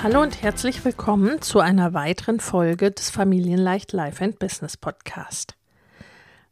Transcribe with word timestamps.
Hallo 0.00 0.22
und 0.22 0.42
herzlich 0.42 0.84
willkommen 0.84 1.42
zu 1.42 1.58
einer 1.58 1.92
weiteren 1.92 2.38
Folge 2.38 2.92
des 2.92 3.10
Familienleicht 3.10 3.92
Life 3.92 4.22
and 4.22 4.38
Business 4.38 4.76
Podcast. 4.76 5.56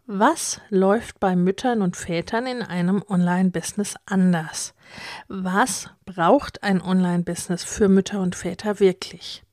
Was 0.09 0.61
läuft 0.69 1.21
bei 1.21 1.37
Müttern 1.37 1.81
und 1.81 1.97
Vätern 1.97 2.49
in 2.49 2.63
einem 2.63 3.05
Online-Business 3.09 3.95
anders? 4.05 4.75
Was 5.29 5.91
braucht 6.07 6.65
ein 6.65 6.83
Online-Business 6.83 7.63
für 7.63 7.89
Mütter 7.89 8.21
und 8.21 8.35
Väter 8.35 8.81
wirklich? 8.81 9.45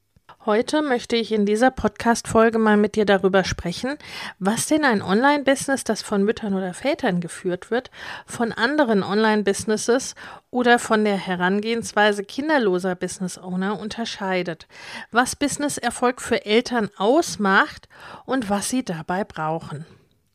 Heute 0.46 0.82
möchte 0.82 1.16
ich 1.16 1.32
in 1.32 1.46
dieser 1.46 1.72
Podcast-Folge 1.72 2.60
mal 2.60 2.76
mit 2.76 2.98
dir 2.98 3.06
darüber 3.06 3.46
sprechen, 3.46 3.96
was 4.40 4.66
denn 4.66 4.84
ein 4.84 5.02
Online-Business, 5.02 5.86
das 5.86 6.02
von 6.02 6.24
Müttern 6.24 6.54
oder 6.54 6.74
Vätern 6.74 7.22
geführt 7.22 7.72
wird, 7.72 7.92
von 8.26 8.52
anderen 8.52 9.04
Online-Businesses 9.04 10.16
oder 10.52 10.80
von 10.80 11.06
der 11.06 11.16
Herangehensweise 11.16 12.26
kinderloser 12.26 12.94
Business-Owner 12.96 13.80
unterscheidet, 13.80 14.68
was 15.12 15.38
Business-Erfolg 15.38 16.20
für 16.20 16.46
Eltern 16.46 16.90
ausmacht 16.98 17.88
und 18.26 18.50
was 18.50 18.68
sie 18.68 18.84
dabei 18.84 19.24
brauchen. 19.24 19.86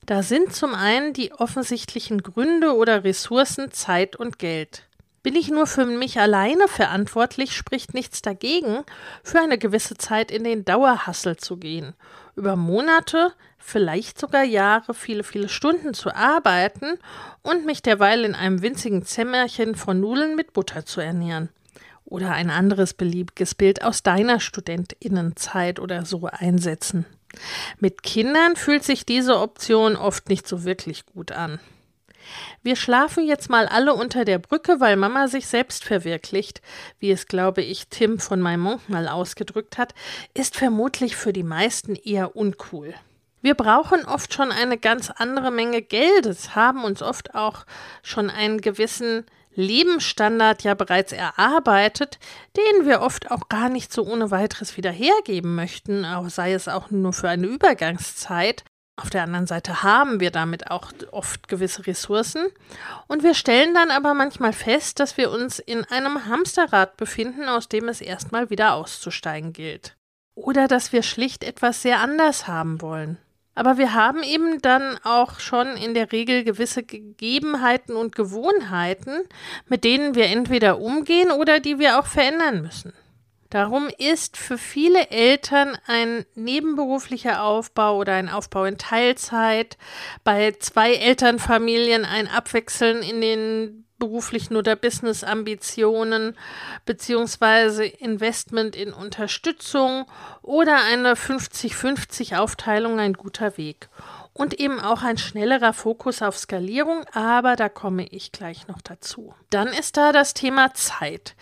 Da 0.06 0.22
sind 0.22 0.54
zum 0.54 0.74
einen 0.74 1.12
die 1.12 1.32
offensichtlichen 1.32 2.22
Gründe 2.22 2.74
oder 2.74 3.04
Ressourcen 3.04 3.72
Zeit 3.72 4.16
und 4.16 4.38
Geld. 4.38 4.87
Bin 5.22 5.34
ich 5.34 5.50
nur 5.50 5.66
für 5.66 5.84
mich 5.84 6.20
alleine 6.20 6.68
verantwortlich, 6.68 7.56
spricht 7.56 7.92
nichts 7.92 8.22
dagegen, 8.22 8.84
für 9.22 9.40
eine 9.40 9.58
gewisse 9.58 9.96
Zeit 9.96 10.30
in 10.30 10.44
den 10.44 10.64
Dauerhassel 10.64 11.36
zu 11.36 11.56
gehen, 11.56 11.94
über 12.36 12.54
Monate, 12.54 13.32
vielleicht 13.58 14.18
sogar 14.18 14.44
Jahre, 14.44 14.94
viele, 14.94 15.24
viele 15.24 15.48
Stunden 15.48 15.92
zu 15.92 16.14
arbeiten 16.14 16.98
und 17.42 17.66
mich 17.66 17.82
derweil 17.82 18.24
in 18.24 18.34
einem 18.34 18.62
winzigen 18.62 19.04
Zimmerchen 19.04 19.74
von 19.74 20.00
Nudeln 20.00 20.36
mit 20.36 20.52
Butter 20.52 20.86
zu 20.86 21.00
ernähren. 21.00 21.50
Oder 22.04 22.32
ein 22.32 22.48
anderes 22.48 22.94
beliebiges 22.94 23.54
Bild 23.54 23.82
aus 23.82 24.02
deiner 24.02 24.40
Studentinnenzeit 24.40 25.78
oder 25.78 26.06
so 26.06 26.26
einsetzen. 26.30 27.04
Mit 27.80 28.02
Kindern 28.02 28.56
fühlt 28.56 28.84
sich 28.84 29.04
diese 29.04 29.38
Option 29.38 29.96
oft 29.96 30.30
nicht 30.30 30.48
so 30.48 30.64
wirklich 30.64 31.04
gut 31.04 31.32
an. 31.32 31.60
Wir 32.62 32.76
schlafen 32.76 33.26
jetzt 33.26 33.50
mal 33.50 33.66
alle 33.66 33.94
unter 33.94 34.24
der 34.24 34.38
Brücke, 34.38 34.80
weil 34.80 34.96
Mama 34.96 35.28
sich 35.28 35.46
selbst 35.46 35.84
verwirklicht, 35.84 36.60
wie 36.98 37.10
es, 37.10 37.26
glaube 37.26 37.62
ich, 37.62 37.88
Tim 37.88 38.18
von 38.18 38.40
Maimont 38.40 38.88
mal 38.88 39.08
ausgedrückt 39.08 39.78
hat, 39.78 39.94
ist 40.34 40.56
vermutlich 40.56 41.16
für 41.16 41.32
die 41.32 41.42
meisten 41.42 41.94
eher 41.94 42.36
uncool. 42.36 42.94
Wir 43.40 43.54
brauchen 43.54 44.04
oft 44.04 44.34
schon 44.34 44.50
eine 44.50 44.78
ganz 44.78 45.10
andere 45.10 45.50
Menge 45.52 45.80
Geldes, 45.80 46.56
haben 46.56 46.82
uns 46.82 47.02
oft 47.02 47.34
auch 47.34 47.66
schon 48.02 48.30
einen 48.30 48.60
gewissen 48.60 49.24
Lebensstandard 49.54 50.62
ja 50.62 50.74
bereits 50.74 51.12
erarbeitet, 51.12 52.18
den 52.56 52.86
wir 52.86 53.00
oft 53.00 53.30
auch 53.30 53.48
gar 53.48 53.68
nicht 53.68 53.92
so 53.92 54.04
ohne 54.04 54.30
weiteres 54.30 54.76
wieder 54.76 54.92
hergeben 54.92 55.56
möchten, 55.56 56.06
sei 56.28 56.52
es 56.52 56.68
auch 56.68 56.90
nur 56.90 57.12
für 57.12 57.28
eine 57.28 57.46
Übergangszeit, 57.46 58.64
auf 58.98 59.10
der 59.10 59.22
anderen 59.22 59.46
Seite 59.46 59.82
haben 59.82 60.20
wir 60.20 60.30
damit 60.30 60.70
auch 60.70 60.92
oft 61.12 61.48
gewisse 61.48 61.86
Ressourcen 61.86 62.46
und 63.06 63.22
wir 63.22 63.34
stellen 63.34 63.74
dann 63.74 63.90
aber 63.90 64.14
manchmal 64.14 64.52
fest, 64.52 65.00
dass 65.00 65.16
wir 65.16 65.30
uns 65.30 65.58
in 65.58 65.84
einem 65.84 66.26
Hamsterrad 66.26 66.96
befinden, 66.96 67.48
aus 67.48 67.68
dem 67.68 67.88
es 67.88 68.00
erstmal 68.00 68.50
wieder 68.50 68.74
auszusteigen 68.74 69.52
gilt. 69.52 69.96
Oder 70.34 70.68
dass 70.68 70.92
wir 70.92 71.02
schlicht 71.02 71.44
etwas 71.44 71.82
sehr 71.82 72.00
anders 72.00 72.46
haben 72.46 72.80
wollen. 72.80 73.18
Aber 73.54 73.76
wir 73.76 73.92
haben 73.92 74.22
eben 74.22 74.62
dann 74.62 74.98
auch 75.02 75.40
schon 75.40 75.76
in 75.76 75.92
der 75.92 76.12
Regel 76.12 76.44
gewisse 76.44 76.84
Gegebenheiten 76.84 77.96
und 77.96 78.14
Gewohnheiten, 78.14 79.22
mit 79.66 79.82
denen 79.82 80.14
wir 80.14 80.26
entweder 80.26 80.78
umgehen 80.78 81.32
oder 81.32 81.58
die 81.58 81.80
wir 81.80 81.98
auch 81.98 82.06
verändern 82.06 82.62
müssen. 82.62 82.92
Darum 83.50 83.88
ist 83.96 84.36
für 84.36 84.58
viele 84.58 85.08
Eltern 85.08 85.78
ein 85.86 86.26
nebenberuflicher 86.34 87.42
Aufbau 87.42 87.96
oder 87.96 88.12
ein 88.12 88.28
Aufbau 88.28 88.64
in 88.64 88.76
Teilzeit, 88.76 89.78
bei 90.22 90.52
zwei 90.58 90.92
Elternfamilien 90.94 92.04
ein 92.04 92.28
Abwechseln 92.28 93.02
in 93.02 93.22
den 93.22 93.84
beruflichen 93.98 94.56
oder 94.56 94.76
Business-Ambitionen 94.76 96.36
beziehungsweise 96.84 97.84
Investment 97.84 98.76
in 98.76 98.92
Unterstützung 98.92 100.06
oder 100.42 100.76
eine 100.84 101.14
50-50 101.14 102.38
Aufteilung 102.38 103.00
ein 103.00 103.14
guter 103.14 103.56
Weg 103.56 103.88
und 104.38 104.58
eben 104.58 104.80
auch 104.80 105.02
ein 105.02 105.18
schnellerer 105.18 105.72
Fokus 105.72 106.22
auf 106.22 106.38
Skalierung, 106.38 107.04
aber 107.12 107.56
da 107.56 107.68
komme 107.68 108.06
ich 108.06 108.32
gleich 108.32 108.68
noch 108.68 108.80
dazu. 108.80 109.34
Dann 109.50 109.68
ist 109.68 109.96
da 109.96 110.12
das 110.12 110.32
Thema 110.32 110.72
Zeit. 110.74 111.34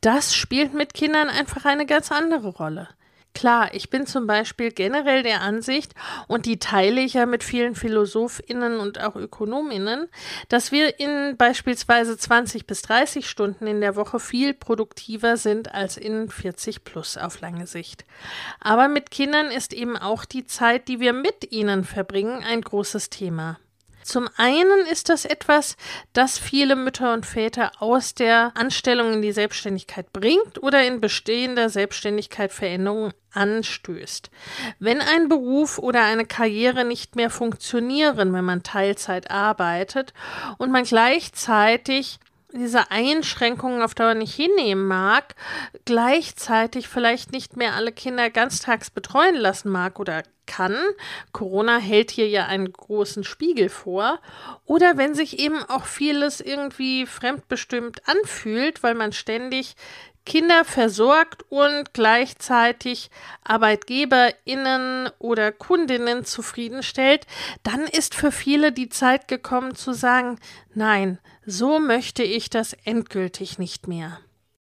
Das 0.00 0.34
spielt 0.34 0.72
mit 0.72 0.94
Kindern 0.94 1.28
einfach 1.28 1.64
eine 1.64 1.84
ganz 1.84 2.12
andere 2.12 2.48
Rolle. 2.48 2.88
Klar, 3.34 3.74
ich 3.74 3.90
bin 3.90 4.06
zum 4.06 4.28
Beispiel 4.28 4.70
generell 4.70 5.24
der 5.24 5.40
Ansicht, 5.40 5.92
und 6.28 6.46
die 6.46 6.60
teile 6.60 7.00
ich 7.00 7.14
ja 7.14 7.26
mit 7.26 7.42
vielen 7.42 7.74
PhilosophInnen 7.74 8.78
und 8.78 9.00
auch 9.00 9.16
ÖkonomInnen, 9.16 10.08
dass 10.48 10.70
wir 10.70 11.00
in 11.00 11.36
beispielsweise 11.36 12.16
20 12.16 12.66
bis 12.66 12.82
30 12.82 13.28
Stunden 13.28 13.66
in 13.66 13.80
der 13.80 13.96
Woche 13.96 14.20
viel 14.20 14.54
produktiver 14.54 15.36
sind 15.36 15.74
als 15.74 15.96
in 15.96 16.30
40 16.30 16.84
plus 16.84 17.16
auf 17.16 17.40
lange 17.40 17.66
Sicht. 17.66 18.04
Aber 18.60 18.86
mit 18.86 19.10
Kindern 19.10 19.46
ist 19.46 19.72
eben 19.72 19.96
auch 19.96 20.24
die 20.24 20.46
Zeit, 20.46 20.86
die 20.86 21.00
wir 21.00 21.12
mit 21.12 21.50
ihnen 21.50 21.82
verbringen, 21.82 22.44
ein 22.44 22.62
großes 22.62 23.10
Thema. 23.10 23.58
Zum 24.04 24.28
einen 24.36 24.80
ist 24.90 25.08
das 25.08 25.24
etwas, 25.24 25.78
das 26.12 26.38
viele 26.38 26.76
Mütter 26.76 27.14
und 27.14 27.24
Väter 27.24 27.72
aus 27.80 28.14
der 28.14 28.52
Anstellung 28.54 29.14
in 29.14 29.22
die 29.22 29.32
Selbstständigkeit 29.32 30.12
bringt 30.12 30.62
oder 30.62 30.86
in 30.86 31.00
bestehender 31.00 31.70
Selbstständigkeit 31.70 32.52
Veränderungen 32.52 33.14
anstößt. 33.32 34.30
Wenn 34.78 35.00
ein 35.00 35.30
Beruf 35.30 35.78
oder 35.78 36.04
eine 36.04 36.26
Karriere 36.26 36.84
nicht 36.84 37.16
mehr 37.16 37.30
funktionieren, 37.30 38.34
wenn 38.34 38.44
man 38.44 38.62
Teilzeit 38.62 39.30
arbeitet 39.30 40.12
und 40.58 40.70
man 40.70 40.84
gleichzeitig 40.84 42.20
diese 42.52 42.90
Einschränkungen 42.90 43.82
auf 43.82 43.94
Dauer 43.94 44.14
nicht 44.14 44.34
hinnehmen 44.34 44.86
mag, 44.86 45.34
gleichzeitig 45.86 46.88
vielleicht 46.88 47.32
nicht 47.32 47.56
mehr 47.56 47.74
alle 47.74 47.90
Kinder 47.90 48.28
ganztags 48.28 48.90
betreuen 48.90 49.34
lassen 49.34 49.70
mag 49.70 49.98
oder 49.98 50.22
kann. 50.46 50.76
Corona 51.32 51.78
hält 51.78 52.10
hier 52.10 52.28
ja 52.28 52.46
einen 52.46 52.72
großen 52.72 53.24
Spiegel 53.24 53.68
vor. 53.68 54.20
Oder 54.64 54.96
wenn 54.96 55.14
sich 55.14 55.38
eben 55.38 55.62
auch 55.64 55.86
vieles 55.86 56.40
irgendwie 56.40 57.06
fremdbestimmt 57.06 58.02
anfühlt, 58.08 58.82
weil 58.82 58.94
man 58.94 59.12
ständig 59.12 59.76
Kinder 60.26 60.64
versorgt 60.64 61.44
und 61.50 61.92
gleichzeitig 61.92 63.10
ArbeitgeberInnen 63.44 65.10
oder 65.18 65.52
Kundinnen 65.52 66.24
zufriedenstellt, 66.24 67.26
dann 67.62 67.82
ist 67.82 68.14
für 68.14 68.32
viele 68.32 68.72
die 68.72 68.88
Zeit 68.88 69.28
gekommen 69.28 69.74
zu 69.74 69.92
sagen, 69.92 70.38
nein, 70.72 71.18
so 71.44 71.78
möchte 71.78 72.22
ich 72.22 72.48
das 72.48 72.72
endgültig 72.84 73.58
nicht 73.58 73.86
mehr. 73.86 74.18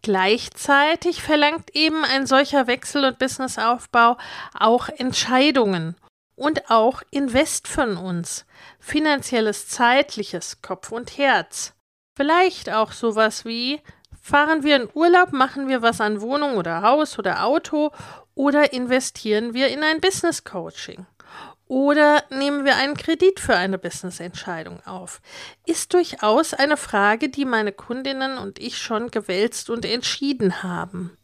Gleichzeitig 0.03 1.23
verlangt 1.23 1.73
eben 1.73 2.03
ein 2.03 2.27
solcher 2.27 2.67
Wechsel- 2.67 3.05
und 3.05 3.19
Businessaufbau 3.19 4.17
auch 4.53 4.89
Entscheidungen 4.89 5.95
und 6.35 6.69
auch 6.69 7.01
Invest 7.09 7.69
von 7.69 7.95
uns, 7.95 8.45
finanzielles, 8.79 9.69
zeitliches, 9.69 10.61
Kopf 10.61 10.91
und 10.91 11.17
Herz. 11.17 11.73
Vielleicht 12.17 12.69
auch 12.69 12.91
sowas 12.91 13.45
wie, 13.45 13.79
fahren 14.21 14.63
wir 14.63 14.75
in 14.75 14.89
Urlaub, 14.93 15.31
machen 15.31 15.69
wir 15.69 15.81
was 15.81 16.01
an 16.01 16.19
Wohnung 16.19 16.57
oder 16.57 16.81
Haus 16.81 17.17
oder 17.17 17.45
Auto 17.45 17.91
oder 18.35 18.73
investieren 18.73 19.53
wir 19.53 19.69
in 19.69 19.83
ein 19.83 20.01
Business 20.01 20.43
Coaching? 20.43 21.05
Oder 21.73 22.23
nehmen 22.29 22.65
wir 22.65 22.75
einen 22.75 22.95
Kredit 22.95 23.39
für 23.39 23.55
eine 23.55 23.79
Business-Entscheidung 23.79 24.85
auf? 24.85 25.21
Ist 25.65 25.91
durchaus 25.95 26.53
eine 26.53 26.77
Frage, 26.77 27.29
die 27.29 27.45
meine 27.45 27.71
Kundinnen 27.71 28.37
und 28.37 28.59
ich 28.59 28.77
schon 28.77 29.09
gewälzt 29.09 29.71
und 29.71 29.83
entschieden 29.83 30.61
haben. 30.61 31.17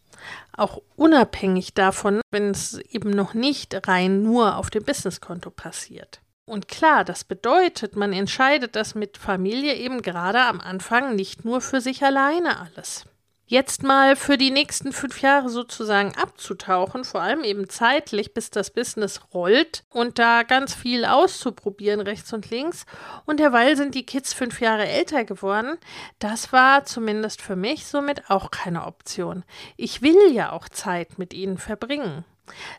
Auch 0.58 0.82
unabhängig 0.96 1.76
davon, 1.76 2.22
wenn 2.32 2.50
es 2.50 2.80
eben 2.80 3.12
noch 3.12 3.36
nicht 3.36 3.88
rein 3.88 4.24
nur 4.24 4.58
auf 4.58 4.72
dem 4.72 4.84
Businesskonto 4.84 5.52
passiert. 5.52 6.20
Und 6.46 6.68
klar, 6.68 7.06
das 7.06 7.26
bedeutet, 7.26 7.96
man 7.96 8.12
entscheidet 8.12 8.76
das 8.76 8.96
mit 8.96 9.20
Familie 9.20 9.76
eben 9.76 10.02
gerade 10.02 10.42
am 10.42 10.60
Anfang 10.60 11.16
nicht 11.16 11.46
nur 11.46 11.62
für 11.62 11.80
sich 11.80 12.04
alleine 12.04 12.60
alles 12.60 13.06
jetzt 13.50 13.82
mal 13.82 14.16
für 14.16 14.38
die 14.38 14.52
nächsten 14.52 14.94
fünf 14.94 15.22
Jahre 15.22 15.50
sozusagen 15.50 16.16
abzutauchen, 16.16 17.04
vor 17.04 17.22
allem 17.22 17.44
eben 17.44 17.68
zeitlich, 17.68 18.34
bis 18.36 18.52
das 18.52 18.70
Business 18.70 19.22
rollt 19.34 19.84
und 19.90 20.20
da 20.20 20.44
ganz 20.44 20.76
viel 20.76 21.04
auszuprobieren 21.04 22.00
rechts 22.00 22.32
und 22.32 22.52
links. 22.52 22.86
Und 23.26 23.40
derweil 23.40 23.76
sind 23.76 23.96
die 23.96 24.06
Kids 24.06 24.34
fünf 24.34 24.62
Jahre 24.62 24.88
älter 24.88 25.26
geworden. 25.26 25.80
Das 26.20 26.54
war 26.54 26.86
zumindest 26.86 27.42
für 27.42 27.56
mich 27.56 27.88
somit 27.88 28.30
auch 28.30 28.52
keine 28.52 28.86
Option. 28.86 29.44
Ich 29.78 30.04
will 30.04 30.32
ja 30.32 30.52
auch 30.52 30.70
Zeit 30.70 31.18
mit 31.18 31.34
ihnen 31.34 31.58
verbringen. 31.58 32.26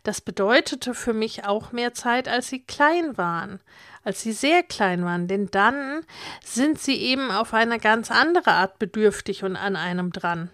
Das 0.05 0.20
bedeutete 0.20 0.94
für 0.94 1.12
mich 1.12 1.44
auch 1.44 1.73
mehr 1.73 1.94
Zeit, 1.94 2.28
als 2.28 2.49
sie 2.49 2.62
klein 2.62 3.16
waren, 3.16 3.61
als 4.05 4.23
sie 4.23 4.32
sehr 4.32 4.62
klein 4.62 5.05
waren, 5.05 5.26
denn 5.26 5.49
dann 5.50 6.05
sind 6.44 6.81
sie 6.81 6.96
eben 6.96 7.31
auf 7.31 7.55
eine 7.55 7.78
ganz 7.78 8.11
andere 8.11 8.52
Art 8.52 8.78
bedürftig 8.78 9.44
und 9.44 9.56
an 9.56 9.76
einem 9.76 10.12
dran. 10.12 10.50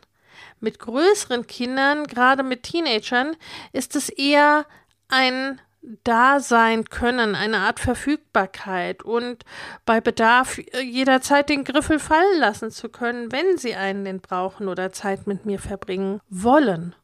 Mit 0.61 0.79
größeren 0.79 1.47
Kindern, 1.47 2.07
gerade 2.07 2.43
mit 2.43 2.63
Teenagern, 2.63 3.37
ist 3.73 3.97
es 3.97 4.09
eher 4.09 4.67
ein 5.09 5.61
Dasein 6.03 6.85
können, 6.85 7.37
eine 7.37 7.59
Art 7.59 7.79
Verfügbarkeit 7.79 9.05
und 9.05 9.45
bei 9.85 10.01
Bedarf 10.01 10.59
jederzeit 10.83 11.49
den 11.49 11.63
Griffel 11.63 12.01
fallen 12.01 12.41
lassen 12.41 12.73
zu 12.73 12.89
können, 12.89 13.31
wenn 13.31 13.57
sie 13.57 13.77
einen 13.77 14.05
denn 14.05 14.21
brauchen 14.21 14.67
oder 14.67 14.91
Zeit 14.93 15.29
mit 15.29 15.47
mir 15.47 15.61
verbringen 15.61 16.21
wollen. 16.29 16.97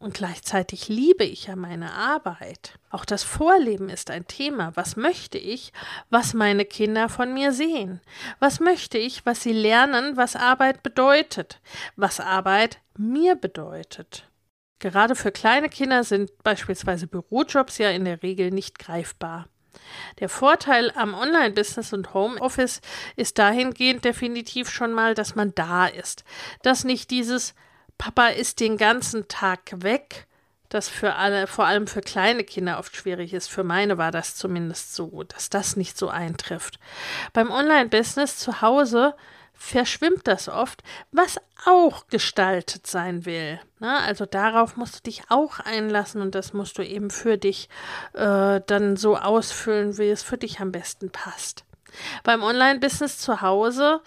Und 0.00 0.14
gleichzeitig 0.14 0.88
liebe 0.88 1.24
ich 1.24 1.48
ja 1.48 1.56
meine 1.56 1.92
Arbeit. 1.92 2.78
Auch 2.88 3.04
das 3.04 3.24
Vorleben 3.24 3.88
ist 3.88 4.12
ein 4.12 4.28
Thema. 4.28 4.70
Was 4.76 4.94
möchte 4.94 5.38
ich, 5.38 5.72
was 6.08 6.34
meine 6.34 6.64
Kinder 6.64 7.08
von 7.08 7.34
mir 7.34 7.52
sehen? 7.52 8.00
Was 8.38 8.60
möchte 8.60 8.96
ich, 8.96 9.26
was 9.26 9.42
sie 9.42 9.52
lernen, 9.52 10.16
was 10.16 10.36
Arbeit 10.36 10.84
bedeutet? 10.84 11.60
Was 11.96 12.20
Arbeit 12.20 12.78
mir 12.96 13.34
bedeutet? 13.34 14.28
Gerade 14.78 15.16
für 15.16 15.32
kleine 15.32 15.68
Kinder 15.68 16.04
sind 16.04 16.30
beispielsweise 16.44 17.08
Bürojobs 17.08 17.78
ja 17.78 17.90
in 17.90 18.04
der 18.04 18.22
Regel 18.22 18.52
nicht 18.52 18.78
greifbar. 18.78 19.48
Der 20.20 20.28
Vorteil 20.28 20.92
am 20.94 21.14
Online-Business 21.14 21.92
und 21.92 22.14
Homeoffice 22.14 22.80
ist 23.16 23.38
dahingehend 23.38 24.04
definitiv 24.04 24.70
schon 24.70 24.92
mal, 24.92 25.14
dass 25.14 25.34
man 25.34 25.52
da 25.56 25.86
ist, 25.86 26.22
dass 26.62 26.84
nicht 26.84 27.10
dieses 27.10 27.54
Papa 27.98 28.28
ist 28.28 28.60
den 28.60 28.76
ganzen 28.76 29.28
Tag 29.28 29.60
weg, 29.82 30.26
das 30.68 30.88
für 30.88 31.14
alle, 31.14 31.46
vor 31.46 31.66
allem 31.66 31.86
für 31.86 32.00
kleine 32.00 32.44
Kinder 32.44 32.78
oft 32.78 32.94
schwierig 32.94 33.32
ist. 33.32 33.48
Für 33.48 33.64
meine 33.64 33.98
war 33.98 34.10
das 34.10 34.36
zumindest 34.36 34.94
so, 34.94 35.24
dass 35.24 35.50
das 35.50 35.76
nicht 35.76 35.98
so 35.98 36.08
eintrifft. 36.08 36.78
Beim 37.32 37.50
Online-Business 37.50 38.36
zu 38.38 38.60
Hause 38.60 39.14
verschwimmt 39.54 40.28
das 40.28 40.48
oft, 40.48 40.82
was 41.10 41.38
auch 41.66 42.06
gestaltet 42.06 42.86
sein 42.86 43.26
will. 43.26 43.60
Ne? 43.80 43.98
Also 43.98 44.24
darauf 44.24 44.76
musst 44.76 44.96
du 44.96 45.02
dich 45.02 45.22
auch 45.30 45.58
einlassen 45.58 46.22
und 46.22 46.34
das 46.34 46.52
musst 46.52 46.78
du 46.78 46.82
eben 46.82 47.10
für 47.10 47.38
dich 47.38 47.68
äh, 48.12 48.60
dann 48.66 48.96
so 48.96 49.16
ausfüllen, 49.16 49.98
wie 49.98 50.10
es 50.10 50.22
für 50.22 50.38
dich 50.38 50.60
am 50.60 50.70
besten 50.70 51.10
passt. 51.10 51.64
Beim 52.22 52.42
Online-Business 52.42 53.18
zu 53.18 53.40
Hause 53.40 54.00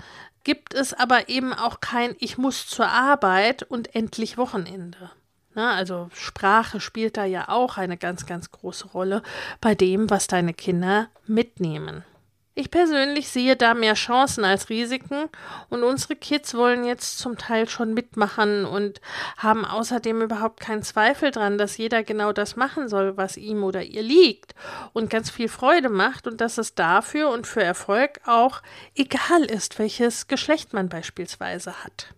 gibt 0.44 0.74
es 0.74 0.94
aber 0.94 1.30
eben 1.30 1.54
auch 1.54 1.80
kein 1.80 2.16
Ich 2.20 2.38
muss 2.38 2.68
zur 2.68 2.88
Arbeit 2.88 3.64
und 3.64 3.96
endlich 3.96 4.38
Wochenende. 4.38 5.12
Na, 5.54 5.74
also 5.76 6.10
Sprache 6.14 6.80
spielt 6.80 7.18
da 7.18 7.26
ja 7.26 7.50
auch 7.50 7.78
eine 7.78 7.98
ganz, 7.98 8.26
ganz 8.26 8.52
große 8.52 8.88
Rolle 8.88 9.22
bei 9.60 9.76
dem, 9.76 10.10
was 10.10 10.28
deine 10.28 10.54
Kinder 10.54 11.10
mitnehmen. 11.28 12.06
Ich 12.54 12.70
persönlich 12.70 13.30
sehe 13.30 13.56
da 13.56 13.74
mehr 13.74 13.94
Chancen 13.94 14.44
als 14.44 14.70
Risiken 14.70 15.30
und 15.70 15.84
unsere 15.84 16.18
Kids 16.18 16.54
wollen 16.54 16.84
jetzt 16.84 17.18
zum 17.18 17.38
Teil 17.38 17.70
schon 17.70 17.94
mitmachen 17.94 18.66
und 18.66 19.00
haben 19.38 19.64
außerdem 19.64 20.22
überhaupt 20.22 20.60
keinen 20.60 20.84
Zweifel 20.84 21.32
dran, 21.32 21.58
dass 21.58 21.78
jeder 21.78 22.04
genau 22.04 22.34
das 22.34 22.58
machen 22.58 22.90
soll, 22.90 23.16
was 23.16 23.38
ihm 23.38 23.64
oder 23.64 23.84
ihr 23.84 24.04
liegt 24.04 24.54
und 24.92 25.10
ganz 25.10 25.30
viel 25.30 25.48
Freude 25.48 25.88
macht 25.88 26.28
und 26.28 26.42
dass 26.42 26.58
es 26.58 26.76
dafür 26.76 27.30
und 27.30 27.48
für 27.48 27.64
Erfolg 27.64 28.20
auch 28.26 28.62
egal 28.96 29.46
ist, 29.46 29.80
welches 29.80 30.28
Geschlecht 30.28 30.74
man 30.74 30.90
beispielsweise 30.90 31.86
hat. 31.86 32.14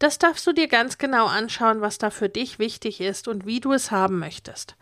Das 0.00 0.18
darfst 0.18 0.44
du 0.48 0.52
dir 0.52 0.66
ganz 0.66 0.98
genau 0.98 1.26
anschauen, 1.26 1.80
was 1.80 1.98
da 1.98 2.10
für 2.10 2.28
dich 2.28 2.58
wichtig 2.58 3.00
ist 3.00 3.28
und 3.28 3.46
wie 3.46 3.60
du 3.60 3.72
es 3.72 3.92
haben 3.92 4.18
möchtest. 4.18 4.74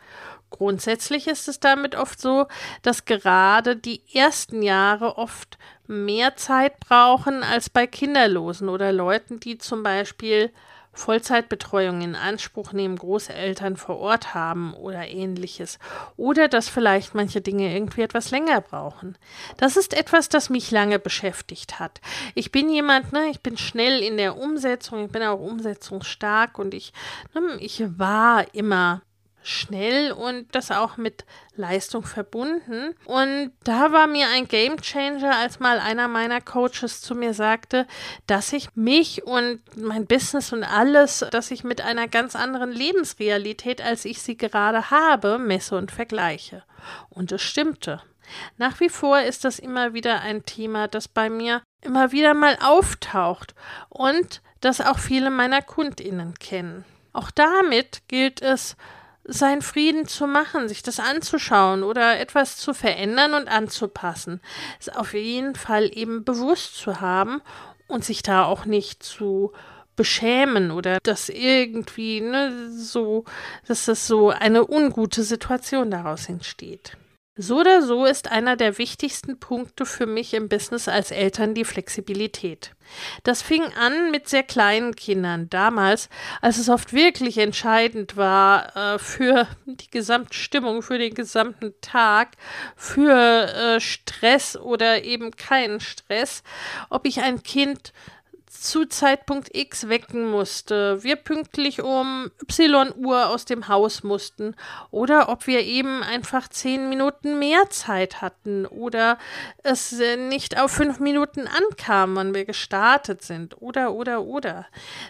Grundsätzlich 0.50 1.26
ist 1.26 1.48
es 1.48 1.60
damit 1.60 1.94
oft 1.94 2.20
so, 2.20 2.46
dass 2.82 3.04
gerade 3.04 3.76
die 3.76 4.02
ersten 4.12 4.62
Jahre 4.62 5.16
oft 5.16 5.58
mehr 5.86 6.36
Zeit 6.36 6.78
brauchen 6.80 7.42
als 7.42 7.70
bei 7.70 7.86
Kinderlosen 7.86 8.68
oder 8.68 8.92
Leuten, 8.92 9.40
die 9.40 9.58
zum 9.58 9.82
Beispiel 9.82 10.52
Vollzeitbetreuung 10.92 12.00
in 12.02 12.16
Anspruch 12.16 12.72
nehmen, 12.72 12.96
Großeltern 12.96 13.76
vor 13.76 13.98
Ort 13.98 14.34
haben 14.34 14.74
oder 14.74 15.08
ähnliches. 15.08 15.78
Oder 16.16 16.48
dass 16.48 16.68
vielleicht 16.68 17.14
manche 17.14 17.40
Dinge 17.40 17.72
irgendwie 17.72 18.02
etwas 18.02 18.30
länger 18.30 18.60
brauchen. 18.60 19.16
Das 19.56 19.76
ist 19.76 19.94
etwas, 19.94 20.28
das 20.28 20.50
mich 20.50 20.70
lange 20.70 20.98
beschäftigt 20.98 21.78
hat. 21.78 22.00
Ich 22.34 22.50
bin 22.50 22.70
jemand, 22.70 23.12
ne, 23.12 23.28
ich 23.30 23.40
bin 23.40 23.56
schnell 23.56 24.02
in 24.02 24.16
der 24.16 24.36
Umsetzung, 24.36 25.06
ich 25.06 25.12
bin 25.12 25.22
auch 25.22 25.38
umsetzungsstark 25.38 26.58
und 26.58 26.74
ich, 26.74 26.92
ne, 27.34 27.56
ich 27.60 27.82
war 27.98 28.52
immer 28.54 29.02
schnell 29.42 30.12
und 30.12 30.54
das 30.54 30.70
auch 30.70 30.96
mit 30.96 31.24
Leistung 31.56 32.04
verbunden. 32.04 32.94
Und 33.04 33.52
da 33.64 33.92
war 33.92 34.06
mir 34.06 34.28
ein 34.28 34.48
Game 34.48 34.80
Changer, 34.80 35.36
als 35.36 35.60
mal 35.60 35.78
einer 35.78 36.08
meiner 36.08 36.40
Coaches 36.40 37.00
zu 37.00 37.14
mir 37.14 37.34
sagte, 37.34 37.86
dass 38.26 38.52
ich 38.52 38.74
mich 38.74 39.24
und 39.24 39.60
mein 39.76 40.06
Business 40.06 40.52
und 40.52 40.64
alles, 40.64 41.24
dass 41.30 41.50
ich 41.50 41.64
mit 41.64 41.80
einer 41.80 42.08
ganz 42.08 42.36
anderen 42.36 42.72
Lebensrealität, 42.72 43.82
als 43.82 44.04
ich 44.04 44.22
sie 44.22 44.36
gerade 44.36 44.90
habe, 44.90 45.38
messe 45.38 45.76
und 45.76 45.90
vergleiche. 45.90 46.62
Und 47.08 47.32
es 47.32 47.42
stimmte. 47.42 48.02
Nach 48.58 48.78
wie 48.80 48.88
vor 48.88 49.20
ist 49.20 49.44
das 49.44 49.58
immer 49.58 49.92
wieder 49.92 50.20
ein 50.20 50.44
Thema, 50.44 50.88
das 50.88 51.08
bei 51.08 51.30
mir 51.30 51.62
immer 51.82 52.12
wieder 52.12 52.34
mal 52.34 52.56
auftaucht 52.62 53.54
und 53.88 54.42
das 54.60 54.80
auch 54.80 54.98
viele 54.98 55.30
meiner 55.30 55.62
Kundinnen 55.62 56.34
kennen. 56.34 56.84
Auch 57.12 57.30
damit 57.30 58.02
gilt 58.08 58.40
es, 58.42 58.76
seinen 59.32 59.62
Frieden 59.62 60.06
zu 60.06 60.26
machen, 60.26 60.68
sich 60.68 60.82
das 60.82 61.00
anzuschauen 61.00 61.82
oder 61.82 62.18
etwas 62.18 62.56
zu 62.56 62.74
verändern 62.74 63.34
und 63.34 63.48
anzupassen. 63.48 64.40
Es 64.78 64.88
auf 64.88 65.14
jeden 65.14 65.54
Fall 65.54 65.90
eben 65.92 66.24
bewusst 66.24 66.76
zu 66.76 67.00
haben 67.00 67.40
und 67.86 68.04
sich 68.04 68.22
da 68.22 68.44
auch 68.44 68.64
nicht 68.64 69.02
zu 69.02 69.52
beschämen 69.96 70.70
oder 70.70 70.98
dass 71.02 71.28
irgendwie 71.28 72.20
ne, 72.20 72.70
so, 72.70 73.24
dass 73.66 73.84
das 73.84 74.06
so 74.06 74.30
eine 74.30 74.66
ungute 74.66 75.22
Situation 75.22 75.90
daraus 75.90 76.28
entsteht. 76.28 76.96
So 77.42 77.60
oder 77.60 77.80
so 77.80 78.04
ist 78.04 78.30
einer 78.30 78.54
der 78.54 78.76
wichtigsten 78.76 79.40
Punkte 79.40 79.86
für 79.86 80.04
mich 80.04 80.34
im 80.34 80.50
Business 80.50 80.88
als 80.88 81.10
Eltern 81.10 81.54
die 81.54 81.64
Flexibilität. 81.64 82.74
Das 83.22 83.40
fing 83.40 83.62
an 83.80 84.10
mit 84.10 84.28
sehr 84.28 84.42
kleinen 84.42 84.94
Kindern 84.94 85.48
damals, 85.48 86.10
als 86.42 86.58
es 86.58 86.68
oft 86.68 86.92
wirklich 86.92 87.38
entscheidend 87.38 88.18
war 88.18 88.76
äh, 88.76 88.98
für 88.98 89.46
die 89.64 89.90
Gesamtstimmung, 89.90 90.82
für 90.82 90.98
den 90.98 91.14
gesamten 91.14 91.72
Tag, 91.80 92.32
für 92.76 93.48
äh, 93.48 93.80
Stress 93.80 94.58
oder 94.58 95.04
eben 95.04 95.30
keinen 95.30 95.80
Stress, 95.80 96.42
ob 96.90 97.06
ich 97.06 97.22
ein 97.22 97.42
Kind 97.42 97.94
zu 98.50 98.84
Zeitpunkt 98.84 99.54
X 99.54 99.88
wecken 99.88 100.28
musste, 100.28 101.02
wir 101.04 101.14
pünktlich 101.14 101.82
um 101.82 102.30
Y 102.42 102.92
Uhr 102.96 103.28
aus 103.28 103.44
dem 103.44 103.68
Haus 103.68 104.02
mussten 104.02 104.56
oder 104.90 105.28
ob 105.28 105.46
wir 105.46 105.60
eben 105.60 106.02
einfach 106.02 106.48
zehn 106.48 106.88
Minuten 106.88 107.38
mehr 107.38 107.70
Zeit 107.70 108.20
hatten 108.20 108.66
oder 108.66 109.18
es 109.62 109.92
nicht 110.28 110.60
auf 110.60 110.72
fünf 110.72 110.98
Minuten 110.98 111.46
ankam, 111.46 112.16
wann 112.16 112.34
wir 112.34 112.44
gestartet 112.44 113.22
sind 113.22 113.62
oder 113.62 113.92
oder 113.92 114.22
oder. 114.22 114.66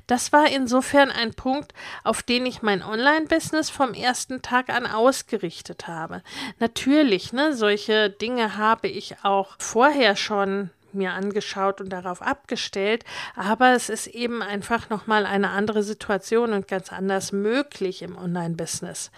Das 0.06 0.32
war 0.32 0.46
insofern 0.48 1.10
ein 1.10 1.32
Punkt, 1.32 1.72
auf 2.04 2.22
den 2.22 2.44
ich 2.44 2.60
mein 2.60 2.82
Online-Business 2.82 3.70
vom 3.70 3.94
ersten 3.94 4.42
Tag 4.42 4.68
an 4.68 4.86
ausgerichtet 4.86 5.88
habe. 5.88 6.22
Natürlich, 6.58 7.32
ne, 7.32 7.56
solche 7.56 8.10
Dinge 8.10 8.58
habe 8.58 8.88
ich 8.88 9.24
auch 9.24 9.56
vorher 9.58 10.14
schon 10.14 10.70
mir 10.94 11.12
angeschaut 11.12 11.80
und 11.80 11.90
darauf 11.90 12.22
abgestellt, 12.22 13.04
aber 13.36 13.72
es 13.72 13.88
ist 13.88 14.06
eben 14.06 14.42
einfach 14.42 14.90
nochmal 14.90 15.26
eine 15.26 15.50
andere 15.50 15.82
Situation 15.82 16.52
und 16.52 16.68
ganz 16.68 16.92
anders 16.92 17.32
möglich 17.32 18.02
im 18.02 18.16
Online-Business. 18.16 19.10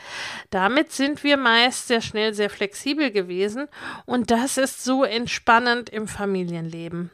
Damit 0.51 0.93
sind 0.93 1.25
wir 1.25 1.37
meist 1.37 1.89
sehr 1.89 2.01
schnell 2.01 2.35
sehr 2.35 2.51
flexibel 2.51 3.11
gewesen 3.11 3.69
und 4.07 4.31
das 4.31 4.57
ist 4.57 4.85
so 4.85 5.05
entspannend 5.05 5.91
im 5.91 6.09
Familienleben 6.09 7.11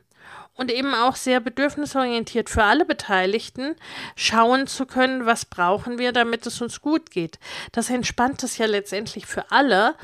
und 0.59 0.73
eben 0.73 0.93
auch 0.93 1.17
sehr 1.17 1.41
bedürfnisorientiert 1.41 2.51
für 2.51 2.65
alle 2.65 2.85
Beteiligten, 2.85 3.77
schauen 4.17 4.67
zu 4.67 4.85
können, 4.85 5.25
was 5.25 5.45
brauchen 5.47 5.99
wir, 5.99 6.13
damit 6.13 6.45
es 6.47 6.61
uns 6.61 6.83
gut 6.83 7.11
geht. 7.11 7.39
Das 7.73 7.89
entspannt 7.89 8.43
es 8.43 8.59
ja 8.59 8.67
letztendlich 8.67 9.25
für 9.27 9.51
alle 9.51 9.95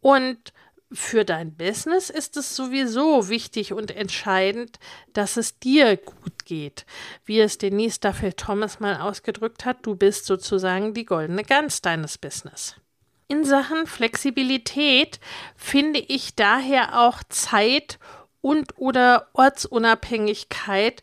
und 0.00 0.52
für 0.94 1.24
dein 1.24 1.54
Business 1.56 2.08
ist 2.08 2.36
es 2.36 2.54
sowieso 2.56 3.28
wichtig 3.28 3.72
und 3.72 3.90
entscheidend, 3.90 4.78
dass 5.12 5.36
es 5.36 5.58
dir 5.58 5.96
gut 5.96 6.44
geht. 6.44 6.86
Wie 7.24 7.40
es 7.40 7.58
Denise 7.58 8.00
Duffield 8.00 8.36
Thomas 8.36 8.80
mal 8.80 9.00
ausgedrückt 9.00 9.64
hat, 9.64 9.84
du 9.84 9.96
bist 9.96 10.26
sozusagen 10.26 10.94
die 10.94 11.04
goldene 11.04 11.42
Gans 11.42 11.82
deines 11.82 12.18
Business. 12.18 12.76
In 13.28 13.44
Sachen 13.44 13.86
Flexibilität 13.86 15.18
finde 15.56 15.98
ich 15.98 16.34
daher 16.34 17.00
auch 17.00 17.22
Zeit 17.28 17.98
und 18.40 18.74
oder 18.76 19.28
Ortsunabhängigkeit 19.32 21.02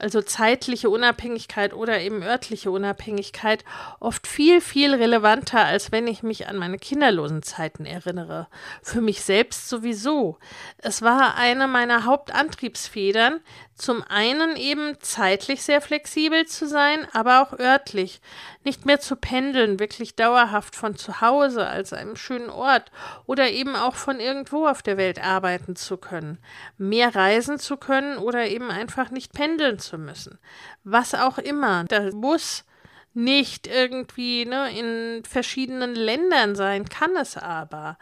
also 0.00 0.22
zeitliche 0.22 0.90
Unabhängigkeit 0.90 1.74
oder 1.74 2.00
eben 2.00 2.22
örtliche 2.22 2.70
Unabhängigkeit, 2.70 3.64
oft 4.00 4.26
viel, 4.26 4.60
viel 4.60 4.94
relevanter, 4.94 5.64
als 5.64 5.92
wenn 5.92 6.06
ich 6.06 6.22
mich 6.22 6.48
an 6.48 6.56
meine 6.56 6.78
kinderlosen 6.78 7.42
Zeiten 7.42 7.84
erinnere. 7.84 8.48
Für 8.82 9.00
mich 9.00 9.22
selbst 9.22 9.68
sowieso. 9.68 10.38
Es 10.78 11.02
war 11.02 11.34
eine 11.36 11.68
meiner 11.68 12.04
Hauptantriebsfedern, 12.04 13.40
zum 13.80 14.02
einen 14.02 14.56
eben 14.56 14.98
zeitlich 15.00 15.62
sehr 15.62 15.80
flexibel 15.80 16.46
zu 16.46 16.68
sein, 16.68 17.06
aber 17.14 17.40
auch 17.40 17.58
örtlich. 17.58 18.20
Nicht 18.62 18.84
mehr 18.84 19.00
zu 19.00 19.16
pendeln, 19.16 19.80
wirklich 19.80 20.16
dauerhaft 20.16 20.76
von 20.76 20.96
zu 20.96 21.22
Hause 21.22 21.66
als 21.66 21.94
einem 21.94 22.14
schönen 22.14 22.50
Ort 22.50 22.92
oder 23.24 23.48
eben 23.48 23.76
auch 23.76 23.94
von 23.94 24.20
irgendwo 24.20 24.66
auf 24.66 24.82
der 24.82 24.98
Welt 24.98 25.24
arbeiten 25.24 25.76
zu 25.76 25.96
können. 25.96 26.38
Mehr 26.76 27.14
reisen 27.14 27.58
zu 27.58 27.78
können 27.78 28.18
oder 28.18 28.48
eben 28.48 28.70
einfach 28.70 29.10
nicht 29.10 29.32
pendeln 29.32 29.78
zu 29.78 29.89
müssen. 29.98 30.38
Was 30.84 31.14
auch 31.14 31.38
immer. 31.38 31.84
Da 31.84 32.10
muss 32.12 32.64
nicht 33.12 33.66
irgendwie 33.66 34.44
ne, 34.44 34.70
in 34.78 35.24
verschiedenen 35.24 35.94
Ländern 35.94 36.54
sein, 36.54 36.88
kann 36.88 37.16
es 37.16 37.36
aber. 37.36 37.98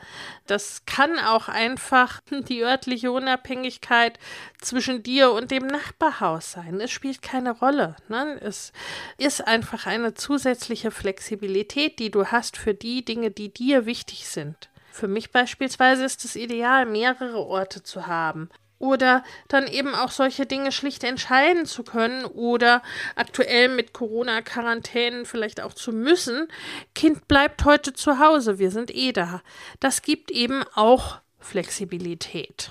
Das 0.47 0.85
kann 0.85 1.19
auch 1.19 1.49
einfach 1.49 2.21
die 2.49 2.63
örtliche 2.63 3.11
Unabhängigkeit 3.11 4.19
zwischen 4.61 5.03
dir 5.03 5.33
und 5.33 5.51
dem 5.51 5.67
Nachbarhaus 5.67 6.53
sein. 6.53 6.81
Es 6.81 6.91
spielt 6.91 7.23
keine 7.23 7.53
Rolle. 7.53 7.97
Ne? 8.09 8.39
Es 8.43 8.73
ist 9.17 9.47
einfach 9.47 9.87
eine 9.87 10.13
zusätzliche 10.15 10.91
Flexibilität, 10.91 11.99
die 11.99 12.11
du 12.11 12.27
hast 12.27 12.59
für 12.59 12.75
die 12.75 13.05
Dinge, 13.05 13.31
die 13.31 13.53
dir 13.53 13.87
wichtig 13.87 14.29
sind. 14.29 14.69
Für 14.93 15.09
mich 15.09 15.31
beispielsweise 15.31 16.05
ist 16.05 16.25
es 16.25 16.37
ideal, 16.37 16.85
mehrere 16.85 17.39
Orte 17.39 17.83
zu 17.83 18.07
haben 18.07 18.51
oder 18.79 19.25
dann 19.49 19.67
eben 19.67 19.95
auch 19.95 20.11
solche 20.11 20.47
Dinge 20.47 20.73
schlicht 20.73 21.05
entscheiden 21.05 21.67
zu 21.67 21.83
können 21.83 22.25
oder 22.25 22.83
aktuell 23.17 23.69
mit 23.69 23.93
Corona-Quarantänen 23.93 25.27
vielleicht 25.27 25.61
auch 25.61 25.75
zu 25.75 25.93
müssen. 25.93 26.49
Kind 26.95 27.29
bleibt 27.29 27.65
heute 27.65 27.93
zu 27.93 28.19
Hause, 28.19 28.59
wir 28.59 28.71
sind 28.71 28.95
eh 28.95 29.13
da. 29.13 29.43
Das 29.81 30.03
gibt 30.03 30.31
eben 30.31 30.63
auch 30.75 31.21
Flexibilität. 31.39 32.71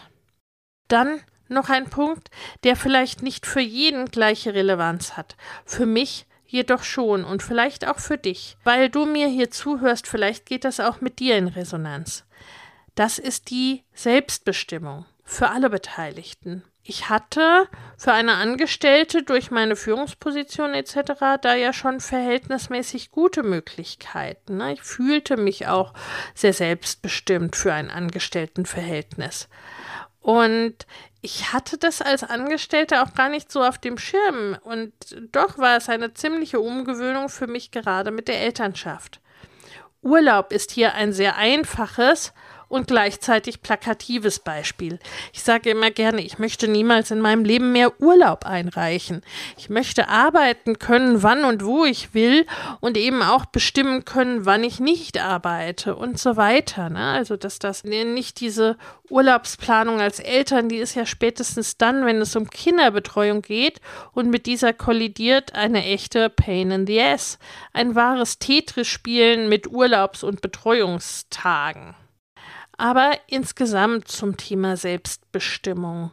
Dann 0.88 1.22
noch 1.50 1.70
ein 1.70 1.90
Punkt, 1.90 2.30
der 2.64 2.76
vielleicht 2.76 3.22
nicht 3.24 3.46
für 3.46 3.62
jeden 3.62 4.06
gleiche 4.06 4.54
Relevanz 4.54 5.16
hat. 5.18 5.36
Für 5.66 5.86
mich 5.86 6.26
jedoch 6.46 6.84
schon 6.84 7.26
und 7.26 7.44
vielleicht 7.44 7.88
auch 7.88 8.00
für 8.00 8.18
dich. 8.18 8.58
Weil 8.64 8.90
du 8.90 9.06
mir 9.06 9.28
hier 9.28 9.52
zuhörst, 9.52 10.08
vielleicht 10.08 10.46
geht 10.46 10.64
das 10.64 10.80
auch 10.80 11.02
mit 11.02 11.20
dir 11.20 11.38
in 11.38 11.48
Resonanz. 11.48 12.26
Das 12.96 13.20
ist 13.20 13.50
die 13.50 13.84
Selbstbestimmung 13.94 15.06
für 15.28 15.50
alle 15.50 15.70
Beteiligten. 15.70 16.64
Ich 16.84 17.10
hatte 17.10 17.68
für 17.98 18.14
eine 18.14 18.36
Angestellte 18.36 19.24
durch 19.24 19.52
meine 19.52 19.76
Führungsposition 19.76 20.74
etc. 20.74 21.38
da 21.42 21.54
ja 21.54 21.74
schon 21.74 22.00
verhältnismäßig 22.00 23.12
gute 23.12 23.44
Möglichkeiten. 23.44 24.56
Ne? 24.56 24.74
Ich 24.74 24.84
fühlte 24.84 25.36
mich 25.36 25.68
auch 25.68 25.94
sehr 26.34 26.54
selbstbestimmt 26.54 27.58
für 27.58 27.74
ein 27.74 27.92
Angestelltenverhältnis. 27.92 29.50
Und 30.22 30.88
ich 31.22 31.52
hatte 31.52 31.78
das 31.78 32.02
als 32.02 32.24
Angestellte 32.24 33.04
auch 33.04 33.14
gar 33.14 33.28
nicht 33.28 33.52
so 33.52 33.62
auf 33.62 33.78
dem 33.78 33.98
Schirm. 33.98 34.58
Und 34.64 34.94
doch 35.34 35.58
war 35.58 35.76
es 35.76 35.90
eine 35.90 36.14
ziemliche 36.14 36.62
Umgewöhnung 36.62 37.28
für 37.28 37.48
mich 37.48 37.72
gerade 37.72 38.12
mit 38.12 38.30
der 38.30 38.40
Elternschaft. 38.40 39.20
Urlaub 40.02 40.54
ist 40.54 40.72
hier 40.72 40.94
ein 40.94 41.12
sehr 41.12 41.36
einfaches 41.36 42.34
und 42.70 42.88
gleichzeitig 42.88 43.62
plakatives 43.62 44.40
Beispiel. 44.40 45.00
Ich 45.34 45.44
sage 45.44 45.70
immer 45.70 45.92
gerne, 45.92 46.22
ich 46.22 46.40
möchte 46.40 46.68
niemals 46.68 47.12
in 47.12 47.22
meinem 47.22 47.46
Leben 47.46 47.72
mehr 47.72 48.02
Urlaub 48.02 48.46
einreichen. 48.46 49.22
Ich 49.58 49.70
möchte 49.70 50.10
arbeiten 50.10 50.80
können, 50.80 51.24
wann 51.24 51.46
und 51.46 51.64
wo 51.64 51.86
ich 51.86 52.14
will 52.14 52.46
und 52.80 52.98
eben 52.98 53.22
auch 53.22 53.46
bestimmen 53.46 54.06
können, 54.06 54.46
wann 54.46 54.64
ich 54.64 54.80
nicht 54.80 55.22
arbeite 55.22 55.96
und 55.96 56.20
so 56.20 56.36
weiter. 56.36 56.90
Ne? 56.90 57.00
Also, 57.00 57.38
dass 57.38 57.60
das 57.60 57.84
nicht 57.84 58.40
diese 58.40 58.78
Urlaubsplanung 59.10 60.02
als 60.02 60.20
Eltern, 60.20 60.68
die 60.68 60.78
ist 60.78 60.96
ja 60.96 61.06
spätestens 61.06 61.78
dann, 61.78 62.06
wenn 62.06 62.20
es 62.20 62.36
um 62.36 62.50
Kinderbetreuung 62.50 63.42
geht 63.42 63.80
und 64.12 64.30
mit 64.30 64.46
dieser 64.46 64.74
kollidiert 64.74 65.56
eine 65.56 65.86
echte 65.86 66.30
Pain 66.30 66.72
in 66.72 66.88
the 66.88 67.02
Ass. 67.02 67.40
Ein 67.72 67.96
wahres 67.96 68.40
Tetris-Spielen 68.40 69.48
mit 69.48 69.68
Urlaubs- 69.68 70.24
und 70.24 70.42
Betreuungstagen 70.42 71.96
aber 72.78 73.12
insgesamt 73.28 74.08
zum 74.08 74.38
Thema 74.38 74.78
Selbstbestimmung. 74.78 76.12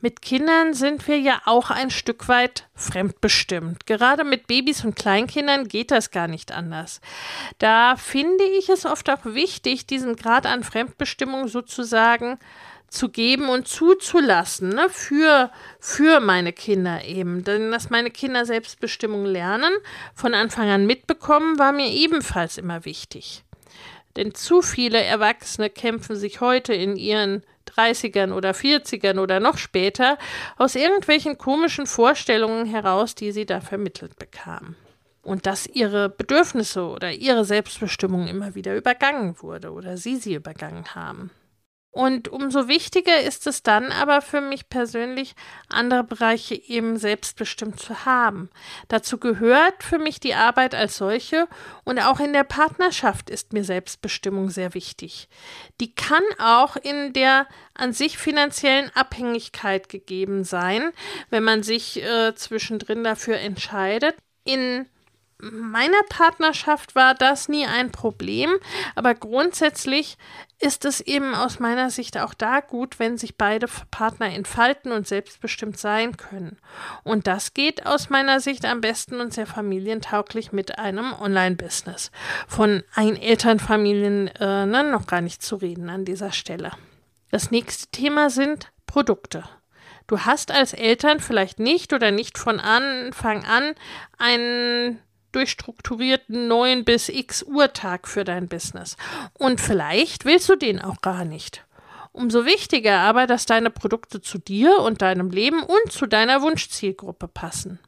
Mit 0.00 0.22
Kindern 0.22 0.74
sind 0.74 1.08
wir 1.08 1.18
ja 1.18 1.42
auch 1.44 1.70
ein 1.70 1.90
Stück 1.90 2.28
weit 2.28 2.68
fremdbestimmt. 2.76 3.84
Gerade 3.86 4.22
mit 4.22 4.46
Babys 4.46 4.84
und 4.84 4.94
Kleinkindern 4.94 5.66
geht 5.66 5.90
das 5.90 6.12
gar 6.12 6.28
nicht 6.28 6.52
anders. 6.52 7.00
Da 7.58 7.96
finde 7.96 8.44
ich 8.44 8.68
es 8.68 8.86
oft 8.86 9.10
auch 9.10 9.24
wichtig, 9.24 9.86
diesen 9.86 10.14
Grad 10.14 10.46
an 10.46 10.62
Fremdbestimmung 10.62 11.48
sozusagen 11.48 12.38
zu 12.86 13.08
geben 13.08 13.48
und 13.48 13.66
zuzulassen, 13.66 14.70
ne, 14.70 14.88
für, 14.88 15.50
für 15.80 16.20
meine 16.20 16.52
Kinder 16.52 17.04
eben. 17.04 17.42
Denn 17.42 17.72
dass 17.72 17.90
meine 17.90 18.10
Kinder 18.10 18.46
Selbstbestimmung 18.46 19.24
lernen, 19.24 19.72
von 20.14 20.32
Anfang 20.32 20.68
an 20.70 20.86
mitbekommen, 20.86 21.58
war 21.58 21.72
mir 21.72 21.88
ebenfalls 21.88 22.56
immer 22.56 22.84
wichtig. 22.84 23.44
Denn 24.16 24.34
zu 24.34 24.62
viele 24.62 25.02
Erwachsene 25.02 25.70
kämpfen 25.70 26.16
sich 26.16 26.40
heute 26.40 26.74
in 26.74 26.96
ihren 26.96 27.42
30ern 27.68 28.32
oder 28.32 28.50
40ern 28.50 29.18
oder 29.18 29.40
noch 29.40 29.58
später 29.58 30.18
aus 30.56 30.74
irgendwelchen 30.74 31.38
komischen 31.38 31.86
Vorstellungen 31.86 32.66
heraus, 32.66 33.14
die 33.14 33.32
sie 33.32 33.46
da 33.46 33.60
vermittelt 33.60 34.18
bekamen. 34.18 34.76
Und 35.22 35.46
dass 35.46 35.66
ihre 35.66 36.08
Bedürfnisse 36.08 36.86
oder 36.86 37.12
ihre 37.12 37.44
Selbstbestimmung 37.44 38.28
immer 38.28 38.54
wieder 38.54 38.74
übergangen 38.76 39.40
wurde 39.42 39.72
oder 39.72 39.96
sie 39.96 40.16
sie 40.16 40.34
übergangen 40.34 40.94
haben. 40.94 41.30
Und 41.90 42.28
umso 42.28 42.68
wichtiger 42.68 43.22
ist 43.22 43.46
es 43.46 43.62
dann 43.62 43.90
aber 43.90 44.20
für 44.20 44.42
mich 44.42 44.68
persönlich, 44.68 45.34
andere 45.68 46.04
Bereiche 46.04 46.54
eben 46.54 46.98
selbstbestimmt 46.98 47.80
zu 47.80 48.04
haben. 48.04 48.50
Dazu 48.88 49.18
gehört 49.18 49.82
für 49.82 49.98
mich 49.98 50.20
die 50.20 50.34
Arbeit 50.34 50.74
als 50.74 50.98
solche 50.98 51.48
und 51.84 51.98
auch 51.98 52.20
in 52.20 52.34
der 52.34 52.44
Partnerschaft 52.44 53.30
ist 53.30 53.54
mir 53.54 53.64
Selbstbestimmung 53.64 54.50
sehr 54.50 54.74
wichtig. 54.74 55.28
Die 55.80 55.94
kann 55.94 56.22
auch 56.38 56.76
in 56.76 57.14
der 57.14 57.48
an 57.74 57.94
sich 57.94 58.18
finanziellen 58.18 58.90
Abhängigkeit 58.94 59.88
gegeben 59.88 60.44
sein, 60.44 60.92
wenn 61.30 61.42
man 61.42 61.62
sich 61.62 62.02
äh, 62.02 62.34
zwischendrin 62.34 63.02
dafür 63.02 63.38
entscheidet. 63.38 64.14
In 64.44 64.86
meiner 65.40 66.02
Partnerschaft 66.08 66.94
war 66.94 67.14
das 67.14 67.48
nie 67.48 67.64
ein 67.64 67.92
Problem, 67.92 68.50
aber 68.94 69.14
grundsätzlich 69.14 70.18
ist 70.58 70.84
es 70.84 71.00
eben 71.00 71.34
aus 71.34 71.60
meiner 71.60 71.90
Sicht 71.90 72.18
auch 72.18 72.34
da 72.34 72.58
gut, 72.60 72.98
wenn 72.98 73.16
sich 73.16 73.36
beide 73.36 73.68
Partner 73.92 74.26
entfalten 74.26 74.90
und 74.90 75.06
selbstbestimmt 75.06 75.78
sein 75.78 76.16
können. 76.16 76.58
Und 77.04 77.28
das 77.28 77.54
geht 77.54 77.86
aus 77.86 78.10
meiner 78.10 78.40
Sicht 78.40 78.64
am 78.64 78.80
besten 78.80 79.20
und 79.20 79.32
sehr 79.32 79.46
familientauglich 79.46 80.50
mit 80.50 80.78
einem 80.78 81.12
Online-Business. 81.12 82.10
Von 82.48 82.82
Einelternfamilien 82.94 84.28
äh, 84.28 84.66
ne, 84.66 84.84
noch 84.90 85.06
gar 85.06 85.20
nicht 85.20 85.42
zu 85.42 85.56
reden 85.56 85.88
an 85.88 86.04
dieser 86.04 86.32
Stelle. 86.32 86.72
Das 87.30 87.52
nächste 87.52 87.86
Thema 87.92 88.30
sind 88.30 88.72
Produkte. 88.86 89.44
Du 90.08 90.20
hast 90.20 90.50
als 90.50 90.72
Eltern 90.72 91.20
vielleicht 91.20 91.60
nicht 91.60 91.92
oder 91.92 92.10
nicht 92.10 92.38
von 92.38 92.58
Anfang 92.58 93.44
an 93.44 93.74
einen 94.16 94.98
durchstrukturierten 95.32 96.48
9 96.48 96.84
bis 96.84 97.08
x 97.08 97.42
Uhr 97.42 97.72
Tag 97.72 98.08
für 98.08 98.24
dein 98.24 98.48
Business. 98.48 98.96
Und 99.34 99.60
vielleicht 99.60 100.24
willst 100.24 100.48
du 100.48 100.56
den 100.56 100.80
auch 100.80 101.00
gar 101.00 101.24
nicht. 101.24 101.64
Umso 102.12 102.44
wichtiger 102.44 102.98
aber, 102.98 103.26
dass 103.26 103.46
deine 103.46 103.70
Produkte 103.70 104.20
zu 104.20 104.38
dir 104.38 104.78
und 104.78 105.02
deinem 105.02 105.30
Leben 105.30 105.62
und 105.62 105.92
zu 105.92 106.06
deiner 106.06 106.42
Wunschzielgruppe 106.42 107.28
passen. 107.28 107.78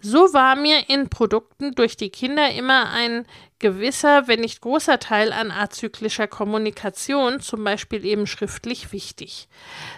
So 0.00 0.32
war 0.32 0.56
mir 0.56 0.88
in 0.88 1.08
Produkten 1.08 1.74
durch 1.74 1.96
die 1.96 2.10
Kinder 2.10 2.50
immer 2.50 2.90
ein 2.90 3.26
gewisser, 3.58 4.28
wenn 4.28 4.40
nicht 4.40 4.60
großer 4.60 4.98
Teil 4.98 5.32
an 5.32 5.50
azyklischer 5.50 6.26
Kommunikation, 6.26 7.40
zum 7.40 7.64
Beispiel 7.64 8.04
eben 8.04 8.26
schriftlich, 8.26 8.92
wichtig. 8.92 9.48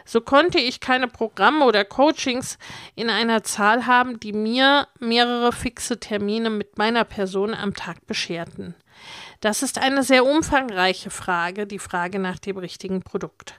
So 0.05 0.21
konnte 0.21 0.59
ich 0.59 0.81
keine 0.81 1.09
Programme 1.09 1.65
oder 1.65 1.85
Coachings 1.85 2.59
in 2.95 3.11
einer 3.11 3.43
Zahl 3.43 3.87
haben, 3.87 4.21
die 4.21 4.33
mir 4.33 4.87
mehrere 5.01 5.53
fixe 5.53 5.99
Termine 5.99 6.51
mit 6.51 6.79
meiner 6.79 7.05
Person 7.05 7.55
am 7.55 7.75
Tag 7.75 8.07
bescherten. 8.07 8.75
Das 9.41 9.63
ist 9.63 9.79
eine 9.79 10.03
sehr 10.03 10.25
umfangreiche 10.25 11.11
Frage, 11.11 11.67
die 11.67 11.79
Frage 11.79 12.19
nach 12.19 12.39
dem 12.39 12.59
richtigen 12.59 13.03
Produkt. 13.03 13.55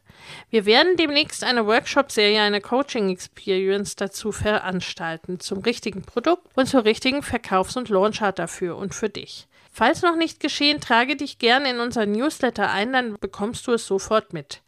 Wir 0.50 0.66
werden 0.66 0.96
demnächst 0.98 1.44
eine 1.44 1.66
Workshop-Serie, 1.66 2.42
eine 2.42 2.62
Coaching-Experience 2.62 3.96
dazu 3.96 4.32
veranstalten, 4.32 5.40
zum 5.40 5.60
richtigen 5.60 6.02
Produkt 6.02 6.48
und 6.56 6.68
zur 6.68 6.86
richtigen 6.86 7.24
Verkaufs- 7.24 7.78
und 7.78 7.90
Launchart 7.90 8.40
dafür 8.40 8.78
und 8.78 8.94
für 8.94 9.10
dich. 9.10 9.48
Falls 9.72 10.02
noch 10.02 10.16
nicht 10.16 10.40
geschehen, 10.40 10.82
trage 10.82 11.16
dich 11.16 11.38
gerne 11.38 11.70
in 11.70 11.80
unser 11.80 12.06
Newsletter 12.06 12.70
ein, 12.72 12.92
dann 12.92 13.16
bekommst 13.20 13.68
du 13.68 13.74
es 13.74 13.86
sofort 13.86 14.34
mit. 14.34 14.62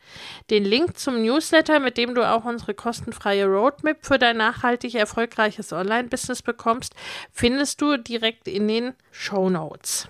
Den 0.49 0.63
Link 0.63 0.97
zum 0.97 1.21
Newsletter, 1.21 1.79
mit 1.79 1.97
dem 1.97 2.15
du 2.15 2.29
auch 2.29 2.45
unsere 2.45 2.73
kostenfreie 2.73 3.45
Roadmap 3.45 4.05
für 4.05 4.19
dein 4.19 4.37
nachhaltig 4.37 4.95
erfolgreiches 4.95 5.73
Online-Business 5.73 6.43
bekommst, 6.43 6.93
findest 7.31 7.81
du 7.81 7.97
direkt 7.97 8.47
in 8.47 8.67
den 8.67 8.93
Show 9.11 9.49
Notes. 9.49 10.07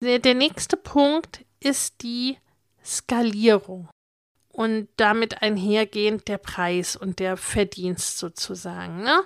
Der 0.00 0.34
nächste 0.34 0.76
Punkt 0.76 1.44
ist 1.60 2.02
die 2.02 2.38
Skalierung 2.84 3.88
und 4.56 4.88
damit 4.96 5.42
einhergehend 5.42 6.28
der 6.28 6.38
Preis 6.38 6.96
und 6.96 7.18
der 7.18 7.36
Verdienst 7.36 8.16
sozusagen. 8.16 9.02
Ne? 9.02 9.20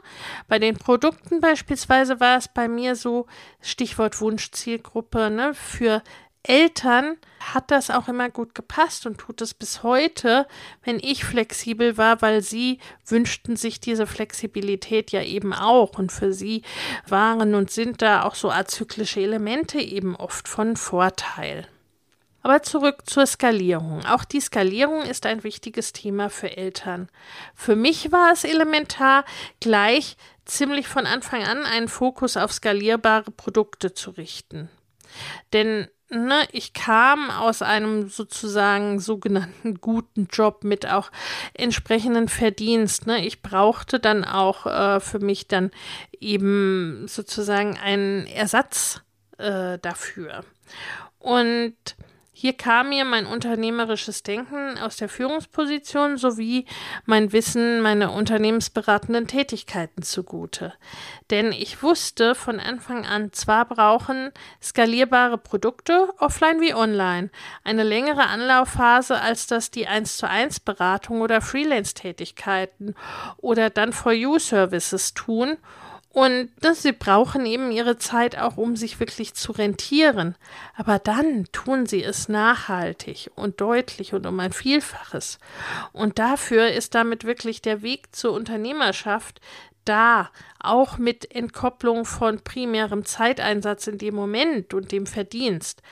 Bei 0.48 0.58
den 0.58 0.76
Produkten 0.76 1.40
beispielsweise 1.40 2.18
war 2.18 2.36
es 2.36 2.48
bei 2.48 2.66
mir 2.66 2.96
so, 2.96 3.26
Stichwort 3.60 4.20
Wunschzielgruppe, 4.20 5.30
ne? 5.30 5.54
für 5.54 6.02
Eltern 6.42 7.16
hat 7.38 7.70
das 7.70 7.90
auch 7.90 8.08
immer 8.08 8.28
gut 8.28 8.56
gepasst 8.56 9.06
und 9.06 9.18
tut 9.18 9.40
es 9.40 9.54
bis 9.54 9.84
heute, 9.84 10.48
wenn 10.82 10.98
ich 10.98 11.24
flexibel 11.24 11.96
war, 11.96 12.22
weil 12.22 12.42
sie 12.42 12.80
wünschten 13.06 13.54
sich 13.54 13.78
diese 13.78 14.06
Flexibilität 14.06 15.12
ja 15.12 15.22
eben 15.22 15.52
auch 15.52 15.96
und 15.96 16.10
für 16.10 16.32
sie 16.32 16.62
waren 17.06 17.54
und 17.54 17.70
sind 17.70 18.02
da 18.02 18.24
auch 18.24 18.34
so 18.34 18.50
azyklische 18.50 19.20
Elemente 19.20 19.78
eben 19.78 20.16
oft 20.16 20.48
von 20.48 20.76
Vorteil. 20.76 21.68
Aber 22.42 22.62
zurück 22.62 23.02
zur 23.04 23.26
Skalierung. 23.26 24.04
Auch 24.06 24.24
die 24.24 24.40
Skalierung 24.40 25.02
ist 25.02 25.26
ein 25.26 25.44
wichtiges 25.44 25.92
Thema 25.92 26.30
für 26.30 26.56
Eltern. 26.56 27.08
Für 27.54 27.76
mich 27.76 28.12
war 28.12 28.32
es 28.32 28.44
elementar, 28.44 29.24
gleich 29.60 30.16
ziemlich 30.46 30.88
von 30.88 31.06
Anfang 31.06 31.44
an 31.44 31.64
einen 31.64 31.88
Fokus 31.88 32.36
auf 32.36 32.52
skalierbare 32.52 33.30
Produkte 33.30 33.92
zu 33.92 34.10
richten. 34.10 34.70
Denn 35.52 35.88
ne, 36.08 36.46
ich 36.52 36.72
kam 36.72 37.30
aus 37.30 37.62
einem 37.62 38.08
sozusagen 38.08 39.00
sogenannten 39.00 39.80
guten 39.80 40.26
Job 40.30 40.64
mit 40.64 40.86
auch 40.86 41.10
entsprechenden 41.54 42.28
Verdienst. 42.28 43.06
Ne. 43.06 43.24
Ich 43.24 43.42
brauchte 43.42 44.00
dann 44.00 44.24
auch 44.24 44.66
äh, 44.66 45.00
für 45.00 45.20
mich 45.20 45.48
dann 45.48 45.70
eben 46.18 47.06
sozusagen 47.06 47.78
einen 47.78 48.26
Ersatz 48.26 49.02
äh, 49.38 49.78
dafür. 49.78 50.44
Und 51.18 51.76
hier 52.40 52.54
kam 52.54 52.88
mir 52.88 53.04
mein 53.04 53.26
unternehmerisches 53.26 54.22
Denken 54.22 54.78
aus 54.78 54.96
der 54.96 55.10
Führungsposition 55.10 56.16
sowie 56.16 56.64
mein 57.04 57.34
Wissen 57.34 57.82
meiner 57.82 58.14
unternehmensberatenden 58.14 59.26
Tätigkeiten 59.26 60.00
zugute. 60.00 60.72
Denn 61.28 61.52
ich 61.52 61.82
wusste 61.82 62.34
von 62.34 62.58
Anfang 62.58 63.04
an, 63.04 63.30
zwar 63.34 63.66
brauchen 63.66 64.32
skalierbare 64.62 65.36
Produkte, 65.36 66.08
offline 66.16 66.62
wie 66.62 66.72
online, 66.72 67.28
eine 67.62 67.82
längere 67.82 68.26
Anlaufphase, 68.28 69.20
als 69.20 69.46
das 69.46 69.70
die 69.70 69.86
1 69.86 70.16
zu 70.16 70.26
1 70.26 70.60
Beratung 70.60 71.20
oder 71.20 71.42
Freelance-Tätigkeiten 71.42 72.94
oder 73.36 73.68
dann 73.68 73.92
For 73.92 74.12
You 74.12 74.38
Services 74.38 75.12
tun 75.12 75.58
und 76.12 76.50
das, 76.60 76.82
sie 76.82 76.90
brauchen 76.90 77.46
eben 77.46 77.70
ihre 77.70 77.96
Zeit 77.96 78.36
auch, 78.36 78.56
um 78.56 78.74
sich 78.74 78.98
wirklich 78.98 79.34
zu 79.34 79.52
rentieren. 79.52 80.34
Aber 80.74 80.98
dann 80.98 81.46
tun 81.52 81.86
sie 81.86 82.02
es 82.02 82.28
nachhaltig 82.28 83.30
und 83.36 83.60
deutlich 83.60 84.12
und 84.12 84.26
um 84.26 84.40
ein 84.40 84.52
Vielfaches. 84.52 85.38
Und 85.92 86.18
dafür 86.18 86.72
ist 86.72 86.96
damit 86.96 87.24
wirklich 87.24 87.62
der 87.62 87.82
Weg 87.82 88.14
zur 88.14 88.32
Unternehmerschaft 88.32 89.40
da, 89.84 90.30
auch 90.58 90.98
mit 90.98 91.34
Entkopplung 91.34 92.04
von 92.04 92.40
primärem 92.40 93.04
Zeiteinsatz 93.04 93.86
in 93.86 93.98
dem 93.98 94.14
Moment 94.14 94.74
und 94.74 94.92
dem 94.92 95.06
Verdienst. 95.06 95.82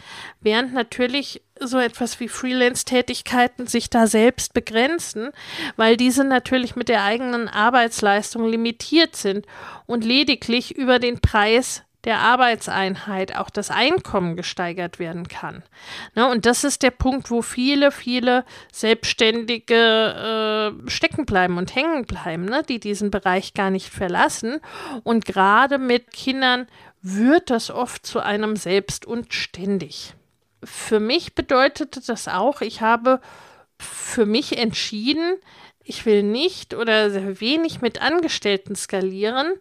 Während 0.41 0.75
natürlich 0.75 1.43
so 1.61 1.79
etwas 1.79 2.21
wie 2.21 2.29
Freelance-Tätigkeiten 2.29 3.67
sich 3.67 3.91
da 3.91 4.07
selbst 4.07 4.55
begrenzen, 4.55 5.31
weil 5.77 5.97
diese 5.97 6.25
natürlich 6.25 6.77
mit 6.77 6.89
der 6.89 7.03
eigenen 7.05 7.49
Arbeitsleistung 7.49 8.49
limitiert 8.49 9.17
sind 9.17 9.47
und 9.87 10.05
lediglich 10.05 10.77
über 10.77 10.99
den 10.99 11.21
Preis 11.21 11.83
der 12.09 12.21
Arbeitseinheit 12.21 13.37
auch 13.37 13.51
das 13.51 13.71
Einkommen 13.71 14.35
gesteigert 14.35 14.99
werden 14.99 15.29
kann. 15.29 15.63
Ne, 16.15 16.27
und 16.27 16.47
das 16.47 16.65
ist 16.65 16.83
der 16.83 16.91
Punkt, 16.91 17.31
wo 17.31 17.43
viele, 17.43 17.93
viele 17.93 18.47
Selbstständige 18.73 20.73
äh, 20.87 20.91
stecken 20.91 21.27
bleiben 21.27 21.59
und 21.59 21.75
hängen 21.75 22.07
bleiben, 22.07 22.47
ne, 22.47 22.63
die 22.67 22.81
diesen 22.81 23.11
Bereich 23.11 23.53
gar 23.53 23.69
nicht 23.69 23.91
verlassen. 23.91 24.61
Und 25.05 25.27
gerade 25.27 25.77
mit 25.77 26.11
Kindern 26.11 26.67
wird 27.03 27.51
das 27.51 27.71
oft 27.71 28.07
zu 28.07 28.21
einem 28.21 28.57
selbst 28.57 29.05
und 29.05 29.35
ständig. 29.35 30.15
Für 30.65 31.01
mich 31.01 31.35
bedeutete 31.35 32.01
das 32.01 32.27
auch, 32.27 32.63
ich 32.63 32.81
habe 32.81 33.21
für 33.79 34.25
mich 34.25 34.57
entschieden, 34.57 35.37
ich 35.89 36.05
will 36.05 36.23
nicht 36.23 36.75
oder 36.75 37.11
sehr 37.11 37.41
wenig 37.41 37.81
mit 37.81 38.03
Angestellten 38.03 38.77
skalieren, 38.77 39.55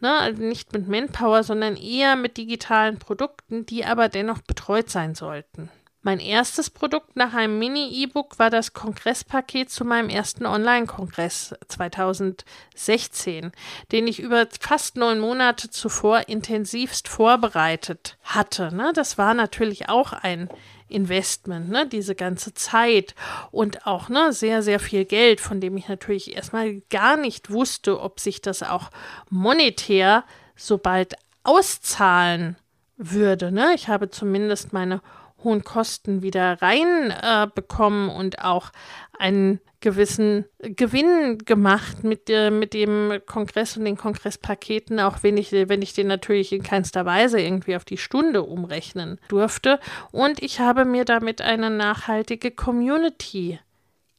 ne, 0.00 0.12
also 0.18 0.42
nicht 0.42 0.72
mit 0.72 0.86
Manpower, 0.86 1.42
sondern 1.42 1.76
eher 1.76 2.16
mit 2.16 2.36
digitalen 2.36 2.98
Produkten, 2.98 3.64
die 3.64 3.84
aber 3.84 4.08
dennoch 4.08 4.42
betreut 4.42 4.90
sein 4.90 5.14
sollten. 5.14 5.70
Mein 6.02 6.18
erstes 6.18 6.70
Produkt 6.70 7.16
nach 7.16 7.34
einem 7.34 7.58
Mini-E-Book 7.58 8.38
war 8.38 8.48
das 8.48 8.72
Kongresspaket 8.72 9.70
zu 9.70 9.84
meinem 9.84 10.08
ersten 10.08 10.46
Online-Kongress 10.46 11.54
2016, 11.68 13.52
den 13.92 14.06
ich 14.06 14.18
über 14.20 14.46
fast 14.60 14.96
neun 14.96 15.18
Monate 15.18 15.68
zuvor 15.68 16.28
intensivst 16.28 17.06
vorbereitet 17.08 18.16
hatte. 18.22 18.74
Ne? 18.74 18.92
Das 18.94 19.18
war 19.18 19.34
natürlich 19.34 19.90
auch 19.90 20.14
ein 20.14 20.48
Investment, 20.90 21.70
ne, 21.70 21.86
diese 21.86 22.14
ganze 22.14 22.54
Zeit 22.54 23.14
und 23.50 23.86
auch 23.86 24.08
ne, 24.08 24.32
sehr, 24.32 24.62
sehr 24.62 24.80
viel 24.80 25.04
Geld, 25.04 25.40
von 25.40 25.60
dem 25.60 25.76
ich 25.76 25.88
natürlich 25.88 26.36
erstmal 26.36 26.80
gar 26.90 27.16
nicht 27.16 27.50
wusste, 27.50 28.00
ob 28.00 28.20
sich 28.20 28.40
das 28.40 28.62
auch 28.62 28.90
monetär 29.28 30.24
so 30.56 30.78
bald 30.78 31.14
auszahlen 31.42 32.56
würde. 32.96 33.50
Ne? 33.50 33.72
Ich 33.74 33.88
habe 33.88 34.10
zumindest 34.10 34.72
meine 34.72 35.00
hohen 35.44 35.64
Kosten 35.64 36.22
wieder 36.22 36.60
reinbekommen 36.60 38.08
äh, 38.08 38.12
und 38.12 38.44
auch 38.44 38.70
einen 39.18 39.60
gewissen 39.80 40.44
Gewinn 40.58 41.38
gemacht 41.38 42.04
mit, 42.04 42.28
äh, 42.28 42.50
mit 42.50 42.74
dem 42.74 43.20
Kongress 43.26 43.76
und 43.76 43.84
den 43.84 43.96
Kongresspaketen, 43.96 45.00
auch 45.00 45.22
wenn 45.22 45.36
ich, 45.36 45.52
wenn 45.52 45.82
ich 45.82 45.94
den 45.94 46.06
natürlich 46.06 46.52
in 46.52 46.62
keinster 46.62 47.06
Weise 47.06 47.40
irgendwie 47.40 47.76
auf 47.76 47.84
die 47.84 47.98
Stunde 47.98 48.42
umrechnen 48.42 49.18
durfte. 49.28 49.80
Und 50.12 50.42
ich 50.42 50.60
habe 50.60 50.84
mir 50.84 51.04
damit 51.04 51.40
eine 51.40 51.70
nachhaltige 51.70 52.50
Community 52.50 53.58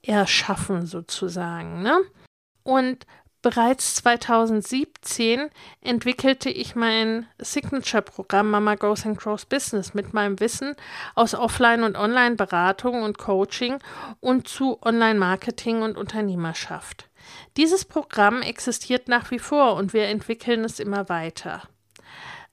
erschaffen, 0.02 0.88
sozusagen. 0.88 1.84
Ne? 1.84 2.00
Und 2.64 3.06
Bereits 3.44 3.96
2017 3.96 5.50
entwickelte 5.82 6.52
ich 6.52 6.76
mein 6.76 7.26
Signature-Programm 7.40 8.52
Mama 8.52 8.76
Goes 8.76 9.04
and 9.04 9.18
Grows 9.18 9.46
Business 9.46 9.96
mit 9.96 10.14
meinem 10.14 10.40
Wissen 10.40 10.76
aus 11.16 11.34
Offline- 11.34 11.82
und 11.82 11.98
Online-Beratung 11.98 13.02
und 13.02 13.18
Coaching 13.18 13.80
und 14.20 14.48
zu 14.48 14.78
Online-Marketing 14.84 15.82
und 15.82 15.98
Unternehmerschaft. 15.98 17.10
Dieses 17.58 17.84
Programm 17.84 18.44
existiert 18.44 19.08
nach 19.08 19.32
wie 19.32 19.40
vor 19.40 19.74
und 19.74 19.94
wir 19.94 20.04
entwickeln 20.04 20.64
es 20.64 20.80
immer 20.80 21.10
weiter. 21.10 21.64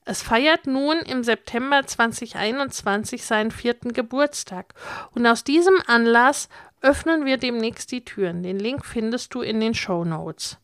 Es 0.07 0.23
feiert 0.23 0.67
nun 0.67 0.97
im 1.01 1.23
September 1.23 1.85
2021 1.85 3.27
seinen 3.27 3.51
vierten 3.51 3.93
Geburtstag 3.93 4.73
und 5.15 5.27
aus 5.27 5.45
diesem 5.45 5.83
Anlass 5.87 6.49
öffnen 6.81 7.27
wir 7.27 7.37
demnächst 7.37 7.93
die 7.93 8.07
Türen. 8.07 8.43
Den 8.43 8.59
Link 8.59 8.87
findest 8.87 9.35
du 9.35 9.43
in 9.43 9.61
den 9.61 9.75
Show 9.75 10.07
Notes. 10.07 10.57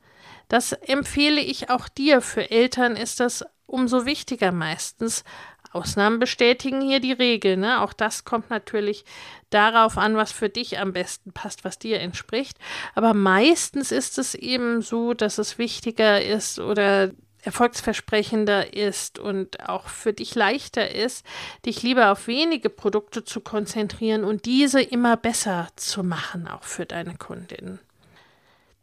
Das 0.49 0.73
empfehle 0.73 1.41
ich 1.41 1.71
auch 1.71 1.89
dir. 1.89 2.21
Für 2.21 2.51
Eltern 2.51 2.97
ist 2.97 3.21
das 3.21 3.45
umso 3.67 4.07
wichtiger 4.07 4.53
meistens, 4.53 5.25
Ausnahmen 5.75 6.21
bestätigen 6.21 6.81
hier 6.81 7.01
die 7.01 7.13
Regel. 7.13 7.57
Ne? 7.57 7.81
Auch 7.81 7.93
das 7.93 8.25
kommt 8.25 8.49
natürlich 8.49 9.05
darauf 9.51 9.99
an, 9.99 10.17
was 10.17 10.31
für 10.31 10.49
dich 10.49 10.79
am 10.79 10.93
besten 10.93 11.33
passt, 11.33 11.65
was 11.65 11.79
dir 11.79 12.01
entspricht. 12.01 12.57
Aber 12.95 13.13
meistens 13.13 13.91
ist 13.91 14.19
es 14.19 14.35
eben 14.35 14.83
so, 14.83 15.15
dass 15.15 15.39
es 15.39 15.59
wichtiger 15.59 16.23
ist 16.23 16.61
oder 16.61 17.11
erfolgsversprechender 17.43 18.73
ist 18.73 19.19
und 19.19 19.69
auch 19.69 19.89
für 19.89 20.13
dich 20.13 20.35
leichter 20.35 20.93
ist, 20.93 21.27
dich 21.67 21.83
lieber 21.83 22.11
auf 22.11 22.27
wenige 22.27 22.71
Produkte 22.71 23.25
zu 23.25 23.41
konzentrieren 23.41 24.25
und 24.25 24.47
diese 24.47 24.81
immer 24.81 25.17
besser 25.17 25.69
zu 25.77 26.03
machen, 26.03 26.49
auch 26.49 26.63
für 26.63 26.87
deine 26.87 27.17
Kundinnen. 27.17 27.81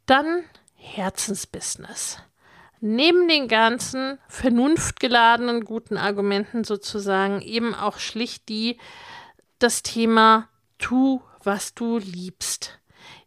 Dann 0.06 0.44
Herzensbusiness. 0.82 2.18
Neben 2.80 3.28
den 3.28 3.48
ganzen 3.48 4.18
vernunftgeladenen 4.28 5.64
guten 5.64 5.98
Argumenten 5.98 6.64
sozusagen 6.64 7.42
eben 7.42 7.76
auch 7.76 8.00
schlicht 8.00 8.50
die 8.50 8.80
das 9.60 9.84
Thema 9.84 10.50
tu, 10.80 11.22
was 11.44 11.76
du 11.76 12.00
liebst. 12.00 12.81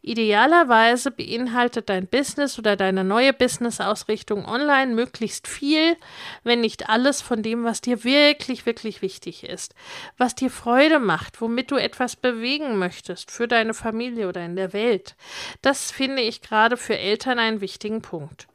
Idealerweise 0.07 1.11
beinhaltet 1.11 1.89
dein 1.89 2.07
Business 2.07 2.59
oder 2.59 2.77
deine 2.77 3.05
neue 3.05 3.33
Business-Ausrichtung 3.33 4.45
online 4.45 4.95
möglichst 4.95 5.49
viel, 5.49 5.97
wenn 6.43 6.61
nicht 6.61 6.91
alles 6.91 7.23
von 7.23 7.43
dem, 7.43 7.65
was 7.65 7.81
dir 7.81 8.05
wirklich, 8.05 8.67
wirklich 8.67 9.01
wichtig 9.01 9.45
ist, 9.45 9.75
was 10.19 10.35
dir 10.35 10.51
Freude 10.51 10.99
macht, 10.99 11.41
womit 11.41 11.71
du 11.71 11.77
etwas 11.77 12.17
bewegen 12.17 12.79
möchtest 12.79 13.31
für 13.31 13.49
deine 13.49 13.73
Familie 13.73 14.29
oder 14.29 14.45
in 14.45 14.57
der 14.57 14.75
Welt. 14.75 15.17
Das 15.63 15.91
finde 15.91 16.21
ich 16.21 16.43
gerade 16.43 16.77
für 16.77 16.99
Eltern 16.99 17.39
einen 17.39 17.63
wichtigen 17.63 18.03
Punkt. 18.03 18.47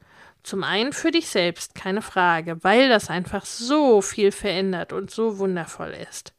Zum 0.44 0.62
einen 0.62 0.92
für 0.92 1.10
dich 1.10 1.26
selbst, 1.26 1.74
keine 1.74 2.00
Frage, 2.00 2.62
weil 2.62 2.88
das 2.88 3.10
einfach 3.10 3.44
so 3.44 4.02
viel 4.02 4.30
verändert 4.30 4.92
und 4.92 5.10
so 5.10 5.38
wundervoll 5.38 5.96
ist. 6.08 6.32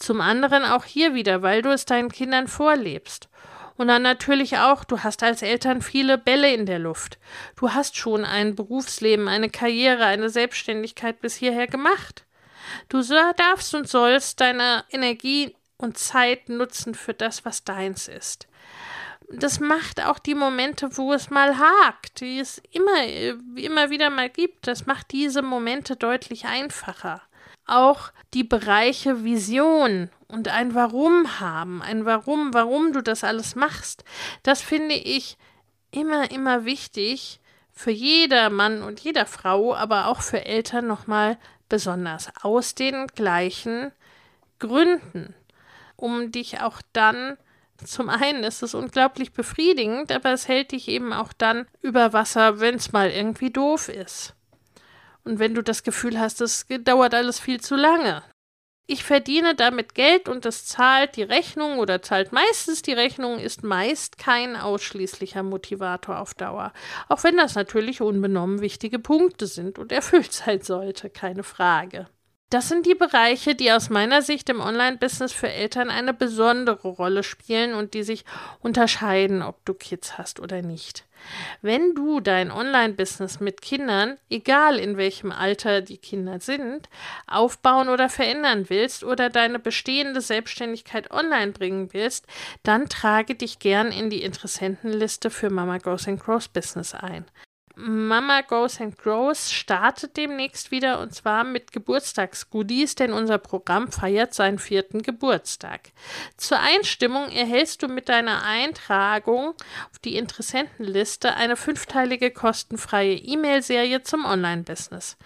Zum 0.00 0.20
anderen 0.20 0.64
auch 0.64 0.84
hier 0.84 1.14
wieder, 1.14 1.42
weil 1.42 1.62
du 1.62 1.70
es 1.70 1.84
deinen 1.84 2.10
Kindern 2.10 2.48
vorlebst. 2.48 3.28
Und 3.76 3.88
dann 3.88 4.02
natürlich 4.02 4.58
auch, 4.58 4.84
du 4.84 5.00
hast 5.00 5.22
als 5.22 5.42
Eltern 5.42 5.82
viele 5.82 6.18
Bälle 6.18 6.52
in 6.52 6.66
der 6.66 6.78
Luft. 6.78 7.18
Du 7.56 7.70
hast 7.72 7.96
schon 7.96 8.24
ein 8.24 8.54
Berufsleben, 8.54 9.28
eine 9.28 9.50
Karriere, 9.50 10.04
eine 10.04 10.28
Selbstständigkeit 10.28 11.20
bis 11.20 11.34
hierher 11.34 11.66
gemacht. 11.66 12.24
Du 12.88 13.02
darfst 13.02 13.74
und 13.74 13.88
sollst 13.88 14.40
deine 14.40 14.84
Energie 14.90 15.54
und 15.78 15.98
Zeit 15.98 16.48
nutzen 16.48 16.94
für 16.94 17.14
das, 17.14 17.44
was 17.44 17.64
deins 17.64 18.08
ist. 18.08 18.46
Das 19.30 19.60
macht 19.60 20.04
auch 20.04 20.18
die 20.18 20.34
Momente, 20.34 20.96
wo 20.96 21.12
es 21.12 21.30
mal 21.30 21.58
hakt, 21.58 22.20
die 22.20 22.38
es 22.38 22.60
immer, 22.70 23.04
immer 23.56 23.88
wieder 23.88 24.10
mal 24.10 24.28
gibt, 24.28 24.66
das 24.66 24.86
macht 24.86 25.10
diese 25.12 25.40
Momente 25.40 25.96
deutlich 25.96 26.44
einfacher 26.44 27.22
auch 27.66 28.12
die 28.34 28.44
Bereiche 28.44 29.24
Vision 29.24 30.10
und 30.28 30.48
ein 30.48 30.74
Warum 30.74 31.40
haben, 31.40 31.82
ein 31.82 32.04
Warum, 32.04 32.54
warum 32.54 32.92
du 32.92 33.02
das 33.02 33.24
alles 33.24 33.54
machst. 33.54 34.04
Das 34.42 34.60
finde 34.60 34.94
ich 34.94 35.36
immer, 35.90 36.30
immer 36.30 36.64
wichtig 36.64 37.40
für 37.72 37.90
jeder 37.90 38.50
Mann 38.50 38.82
und 38.82 39.00
jeder 39.00 39.26
Frau, 39.26 39.74
aber 39.74 40.08
auch 40.08 40.22
für 40.22 40.44
Eltern 40.44 40.86
nochmal 40.86 41.38
besonders 41.68 42.30
aus 42.42 42.74
den 42.74 43.06
gleichen 43.08 43.92
Gründen, 44.58 45.34
um 45.96 46.32
dich 46.32 46.60
auch 46.60 46.80
dann 46.92 47.36
zum 47.84 48.10
einen 48.10 48.44
ist 48.44 48.62
es 48.62 48.74
unglaublich 48.74 49.32
befriedigend, 49.32 50.12
aber 50.12 50.32
es 50.32 50.48
hält 50.48 50.72
dich 50.72 50.88
eben 50.88 51.12
auch 51.12 51.32
dann 51.32 51.66
über 51.80 52.12
Wasser, 52.12 52.60
wenn 52.60 52.76
es 52.76 52.92
mal 52.92 53.10
irgendwie 53.10 53.50
doof 53.50 53.88
ist. 53.88 54.34
Und 55.24 55.38
wenn 55.38 55.54
du 55.54 55.62
das 55.62 55.82
Gefühl 55.82 56.18
hast, 56.18 56.40
es 56.40 56.66
dauert 56.84 57.14
alles 57.14 57.38
viel 57.38 57.60
zu 57.60 57.76
lange. 57.76 58.22
Ich 58.86 59.04
verdiene 59.04 59.54
damit 59.54 59.94
Geld 59.94 60.28
und 60.28 60.44
es 60.44 60.66
zahlt 60.66 61.16
die 61.16 61.22
Rechnung 61.22 61.78
oder 61.78 62.02
zahlt 62.02 62.32
meistens 62.32 62.82
die 62.82 62.92
Rechnung, 62.92 63.38
ist 63.38 63.62
meist 63.62 64.18
kein 64.18 64.56
ausschließlicher 64.56 65.44
Motivator 65.44 66.18
auf 66.18 66.34
Dauer. 66.34 66.72
Auch 67.08 67.22
wenn 67.22 67.36
das 67.36 67.54
natürlich 67.54 68.00
unbenommen 68.00 68.60
wichtige 68.60 68.98
Punkte 68.98 69.46
sind 69.46 69.78
und 69.78 69.92
erfüllt 69.92 70.32
sein 70.32 70.62
sollte, 70.62 71.10
keine 71.10 71.44
Frage. 71.44 72.08
Das 72.52 72.68
sind 72.68 72.84
die 72.84 72.94
Bereiche, 72.94 73.54
die 73.54 73.72
aus 73.72 73.88
meiner 73.88 74.20
Sicht 74.20 74.50
im 74.50 74.60
Online-Business 74.60 75.32
für 75.32 75.48
Eltern 75.48 75.88
eine 75.88 76.12
besondere 76.12 76.86
Rolle 76.86 77.22
spielen 77.22 77.72
und 77.72 77.94
die 77.94 78.02
sich 78.02 78.26
unterscheiden, 78.60 79.40
ob 79.40 79.64
du 79.64 79.72
Kids 79.72 80.18
hast 80.18 80.38
oder 80.38 80.60
nicht. 80.60 81.06
Wenn 81.62 81.94
du 81.94 82.20
dein 82.20 82.50
Online-Business 82.50 83.40
mit 83.40 83.62
Kindern, 83.62 84.18
egal 84.28 84.78
in 84.78 84.98
welchem 84.98 85.32
Alter 85.32 85.80
die 85.80 85.96
Kinder 85.96 86.40
sind, 86.40 86.90
aufbauen 87.26 87.88
oder 87.88 88.10
verändern 88.10 88.68
willst 88.68 89.02
oder 89.02 89.30
deine 89.30 89.58
bestehende 89.58 90.20
Selbstständigkeit 90.20 91.10
online 91.10 91.52
bringen 91.52 91.94
willst, 91.94 92.26
dann 92.64 92.90
trage 92.90 93.34
dich 93.34 93.60
gern 93.60 93.90
in 93.90 94.10
die 94.10 94.22
Interessentenliste 94.22 95.30
für 95.30 95.48
Mama 95.48 95.78
Goes 95.78 96.06
and 96.06 96.22
Grows 96.22 96.48
Business 96.48 96.92
ein. 96.92 97.24
Mama 97.84 98.42
Goes 98.42 98.80
and 98.80 98.96
Grows 98.96 99.50
startet 99.50 100.16
demnächst 100.16 100.70
wieder 100.70 101.00
und 101.00 101.12
zwar 101.14 101.42
mit 101.42 101.72
Geburtstagsgoodies, 101.72 102.94
denn 102.94 103.12
unser 103.12 103.38
Programm 103.38 103.90
feiert 103.90 104.34
seinen 104.34 104.60
vierten 104.60 105.02
Geburtstag. 105.02 105.90
Zur 106.36 106.60
Einstimmung 106.60 107.28
erhältst 107.30 107.82
du 107.82 107.88
mit 107.88 108.08
deiner 108.08 108.44
Eintragung 108.44 109.54
auf 109.90 109.98
die 109.98 110.16
Interessentenliste 110.16 111.34
eine 111.34 111.56
fünfteilige 111.56 112.30
kostenfreie 112.30 113.14
E-Mail-Serie 113.14 114.02
zum 114.02 114.26
Online-Business. 114.26 115.16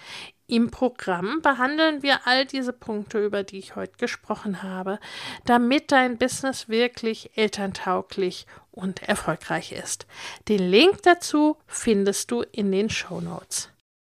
Im 0.48 0.70
Programm 0.70 1.40
behandeln 1.42 2.02
wir 2.02 2.26
all 2.26 2.46
diese 2.46 2.72
Punkte, 2.72 3.24
über 3.24 3.42
die 3.42 3.58
ich 3.58 3.74
heute 3.74 3.96
gesprochen 3.98 4.62
habe, 4.62 5.00
damit 5.44 5.90
dein 5.90 6.18
Business 6.18 6.68
wirklich 6.68 7.36
elterntauglich 7.36 8.46
und 8.70 9.02
erfolgreich 9.02 9.72
ist. 9.72 10.06
Den 10.48 10.70
Link 10.70 11.02
dazu 11.02 11.56
findest 11.66 12.30
du 12.30 12.42
in 12.42 12.70
den 12.70 12.90
Show 12.90 13.20
Notes. 13.20 13.70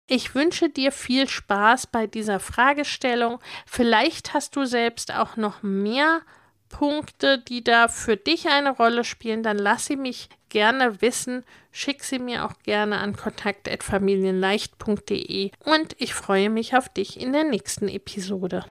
Ich 0.05 0.35
wünsche 0.35 0.69
dir 0.69 0.91
viel 0.91 1.27
Spaß 1.27 1.87
bei 1.87 2.05
dieser 2.05 2.39
Fragestellung. 2.39 3.39
Vielleicht 3.65 4.33
hast 4.33 4.55
du 4.55 4.65
selbst 4.65 5.13
auch 5.13 5.35
noch 5.35 5.63
mehr 5.63 6.21
Punkte, 6.69 7.39
die 7.39 7.63
da 7.63 7.87
für 7.87 8.17
dich 8.17 8.47
eine 8.47 8.71
Rolle 8.71 9.03
spielen, 9.03 9.43
dann 9.43 9.57
lass 9.57 9.87
sie 9.87 9.95
mich 9.95 10.29
gerne 10.49 11.01
wissen. 11.01 11.45
Schick 11.71 12.03
sie 12.03 12.19
mir 12.19 12.43
auch 12.45 12.53
gerne 12.63 12.97
an 12.97 13.15
kontakt.familienleicht.de 13.15 15.51
und 15.63 15.95
ich 15.97 16.13
freue 16.13 16.49
mich 16.49 16.75
auf 16.75 16.89
dich 16.89 17.21
in 17.21 17.31
der 17.33 17.45
nächsten 17.45 17.87
Episode. 17.87 18.65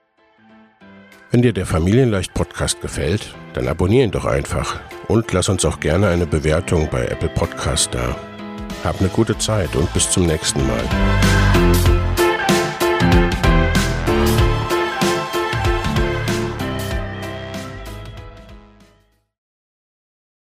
Wenn 1.30 1.42
dir 1.42 1.52
der 1.52 1.66
Familienleicht 1.66 2.32
Podcast 2.32 2.80
gefällt, 2.80 3.34
dann 3.52 3.68
abonniere 3.68 4.04
ihn 4.04 4.10
doch 4.10 4.24
einfach 4.24 4.80
und 5.08 5.30
lass 5.32 5.50
uns 5.50 5.64
auch 5.64 5.78
gerne 5.78 6.08
eine 6.08 6.26
Bewertung 6.26 6.88
bei 6.90 7.06
Apple 7.06 7.28
Podcast 7.28 7.94
da. 7.94 8.16
Hab 8.82 8.98
eine 9.00 9.10
gute 9.10 9.36
Zeit 9.36 9.76
und 9.76 9.92
bis 9.92 10.10
zum 10.10 10.26
nächsten 10.26 10.66
Mal. 10.66 11.57